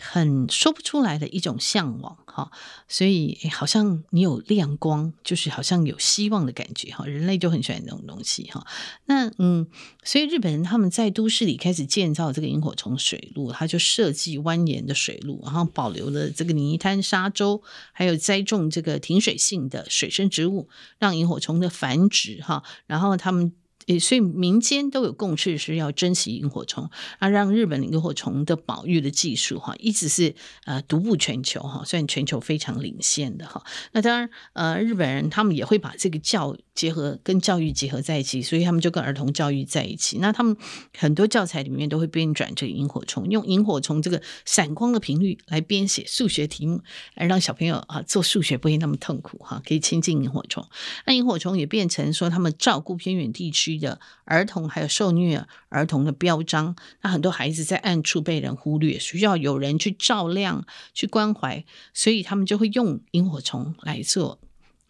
[0.00, 2.50] 很说不出来的一种向往哈，
[2.88, 7.04] 所以好像你有亮光，就是好像有希望的感觉哈。
[7.06, 8.66] 人类就很喜欢这种东西哈。
[9.06, 9.66] 那嗯，
[10.04, 20.68] 所以日本人他们在都市里开始建造这个萤火虫水路，他就设计蜿蜒的水路，然后保留了这个泥滩沙洲，还有栽种这个挺水性的水生植物，
[20.98, 22.62] 让萤火虫的繁殖哈。
[22.86, 23.52] 然后他们。
[23.88, 30.34] 诶，所以民间都有共识是要珍惜萤火虫啊，让日本萤火虫的保育的技术哈，一直是
[30.64, 33.62] 呃独步全球哈，虽然全球非常领先的哈。
[33.92, 40.18] 那当然呃，日本人他们也会把这个教结合跟教育结合在一起，所以他们就跟儿童教育在一起。
[40.18, 40.56] 那他们
[40.96, 46.80] 很多教材里面都会编转这个萤火虫，用萤火虫这个闪光的频率来编写数学题目，
[47.16, 50.64] 来让小朋友啊做数学不会那么痛苦哈，可以亲近萤火虫。
[51.04, 56.76] 那萤火虫也变成说他们照顾偏远地区的儿童还有受虐儿童的标章。
[57.02, 60.64] 那很多孩子在暗处被人忽略，需要有人去照亮、
[60.94, 64.38] 去关怀，所以他们就会用萤火虫来做。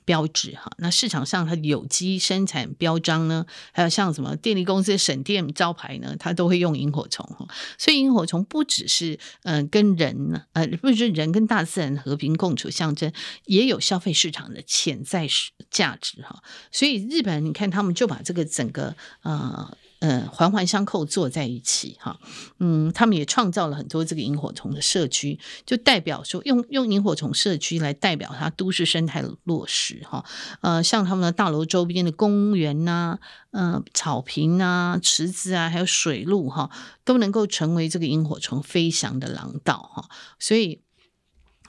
[0.09, 7.47] 标志哈，那市场上它有机生产标章呢，还有像什么电力公司省电招牌呢，它都会用萤火虫哈。
[7.77, 13.13] 所以萤火虫不只是嗯、呃、跟人，呃不是人跟大自然和平共处象征，
[13.45, 15.29] 也有消费市场的潜在
[15.71, 16.43] 价值哈。
[16.73, 19.77] 所以日本你看他们就把这个整个呃。
[20.01, 22.21] 嗯，环环相扣坐在一起哈，
[22.61, 30.25] 嗯，他们也创造了很多这个萤火虫的社区，就代表说用用萤火虫社区来代表它都市生态落实哈，
[30.61, 33.19] 呃，像他们的大楼周边的公园呐、
[33.51, 36.71] 啊，呃，草坪啊、池子啊，还有水路哈，
[37.05, 40.81] 都能够成为这个萤火虫飞翔的廊道哈，所以。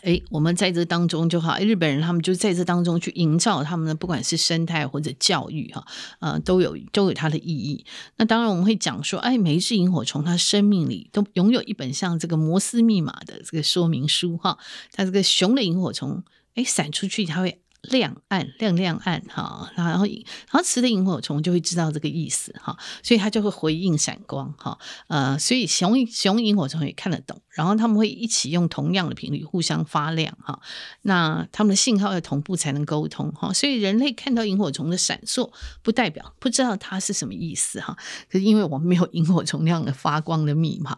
[0.02, 5.86] 哎，我们在这当中就好，日本人他们就在这当中去营造他们的不管是生态或者教育哈，
[6.20, 7.86] 呃，都有都有它的意义。
[8.18, 14.58] 那当然我们会讲说，哎，每一只萤火虫它生命里都拥有一本像这个摩斯密码的这个说明书哈，
[14.92, 16.24] 它这个熊的萤火虫，
[16.56, 17.60] 哎，闪出去它会。
[17.84, 24.78] 亮暗亮亮暗哈，然后然后雌的萤火虫就会知道这个意思哈，所以它就会回应闪光哈，
[25.08, 30.60] 呃，所以雄雄萤火虫也看得懂，然后他们会一起用同样的频率互相发亮哈，
[31.04, 35.50] 那他们的信号要同步才能沟通哈，所以人类看到萤火虫的闪烁，
[35.82, 37.96] 不代表不知道它是什么意思哈，
[38.30, 40.96] 可是因为我们没有萤火虫那样的发光的密码，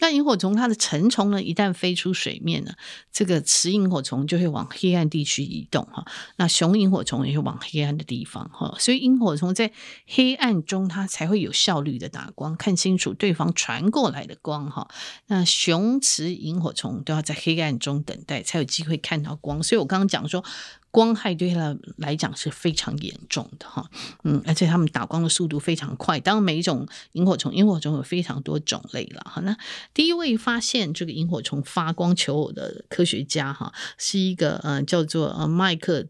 [0.00, 2.72] 那萤火虫它的成虫呢，一旦飞出水面呢，
[3.10, 6.04] 这个雌萤火虫就会往黑暗地区移动哈。
[6.36, 9.72] 那雄萤火虫也是往黑暗的地方哈，所以萤火虫在
[10.06, 14.88] 黑暗中它才会有效率的打光，看清楚对方传过来的光哈。
[15.26, 19.62] 那雄雌萤火虫都要在黑暗中等待，才有机会看到光。
[19.62, 20.44] 所以我刚刚讲说，
[20.90, 23.88] 光害对他来讲是非常严重的哈。
[24.24, 26.18] 嗯，而且他们打光的速度非常快。
[26.20, 29.40] 当然，每一种萤火虫，萤火虫有非常多种类了哈。
[29.42, 29.56] 那
[29.94, 36.06] 第一位发现这个萤火虫发光求偶的科学家哈，是一个呃叫做呃麦克。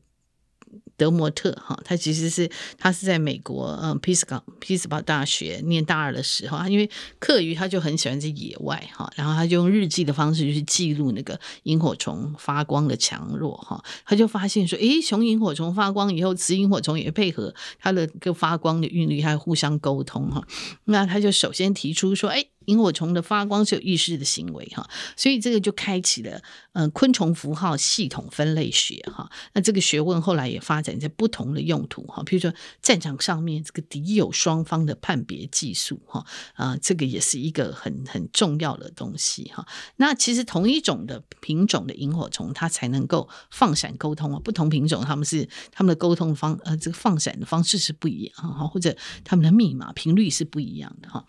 [1.00, 6.88] 德摩特哈，他其实是他是在美国嗯，匹兹堡匹兹堡大学念大二的时候，他因为
[7.18, 20.46] 课余他就很喜欢在野外哈，然后他就用日记的方式去记录那个萤火虫发光的强弱哈，他就发现说，诶，雄萤火虫发光以后，雌萤火虫也配合它的个发光的韵律，还互相沟通哈，
[20.84, 22.50] 那他就首先提出说，诶。
[22.70, 26.40] 萤火虫的发光是有意识的行为哈，所以这个就开启了
[26.72, 29.30] 嗯、呃、昆虫符号系统分类学哈。
[29.52, 39.66] 那这个学问后来也发展在不同的用途哈，比如说战场上面这个敌友双方的判别技术哈啊，这个也是一个很很重要的东西哈。
[39.96, 44.40] 那其实同一种的品种的萤火虫，它才能够放闪沟通啊。
[44.44, 51.24] 不同品种，它们是它们的沟通方呃这个放闪的方式是不一样哈，或者它们的密码频率是不一样的哈。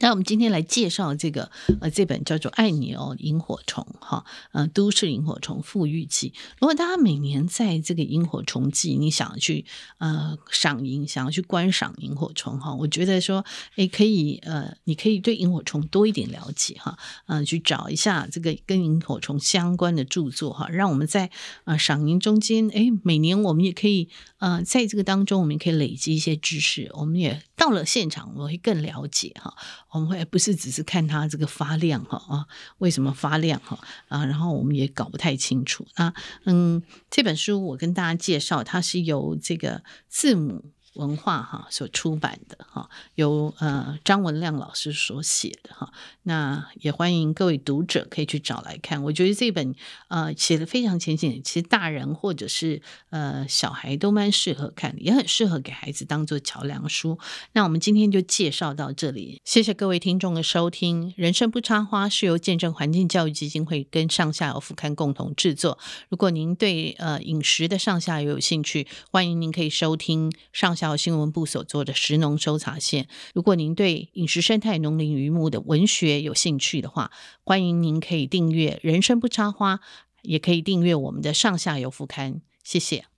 [0.00, 6.32] 那我们今天来介绍这个呃，这本叫做《爱你哦，萤火虫》哈，呃，都市萤火虫富裕季。
[6.58, 9.64] 如果大家每年在这个萤火虫季，你想要去
[9.98, 13.44] 呃赏萤，想要去观赏萤火虫哈，我觉得说，
[13.76, 16.96] 诶，可以呃，你可以对萤火虫多一点了解哈，
[17.26, 21.30] 嗯、呃，去找一下这个跟萤火虫相关的著作哈，让我们在
[21.64, 29.54] 呃赏萤中间，诶，每年我们也可以呃，在这个当中，我们可以累积一些知识，我们也到了现场，我们会更了解哈。
[29.90, 32.46] 我们会不是只是看它这个发亮哈啊，
[32.78, 33.78] 为什么发亮哈
[34.08, 34.24] 啊？
[34.24, 35.86] 然后我们也搞不太清楚。
[35.96, 36.12] 那
[36.44, 40.72] 嗯，这本书我跟大家介绍，它是由这个字母。
[40.98, 45.92] 文化哈所出版的哈，由呃张文亮老师所写的哈，
[46.24, 49.00] 那也欢迎各位读者可以去找来看。
[49.04, 49.74] 我觉得这本
[50.08, 57.16] 呃写的非常浅显，其实大人或者是呃小孩都蛮适合看，也很适合给孩子当做桥梁书。
[57.52, 61.14] 那我们今天就介绍到这里，谢谢各位听众的收听。
[61.16, 65.78] 人生不插花是由见证环境教育基金会跟上下游副刊共同制作。
[66.08, 70.87] 如果您对呃饮食的上下游有兴趣，欢迎您可以收听上下。
[70.88, 73.08] 到新闻部所做的食农收查线。
[73.34, 77.10] 如果您对饮食生态、农林渔牧的文学有兴趣的话，
[77.44, 79.76] 欢迎您可以订阅《人生不插花》，
[80.22, 82.40] 也可以订阅我们的上下游副刊。
[82.64, 83.17] 谢谢。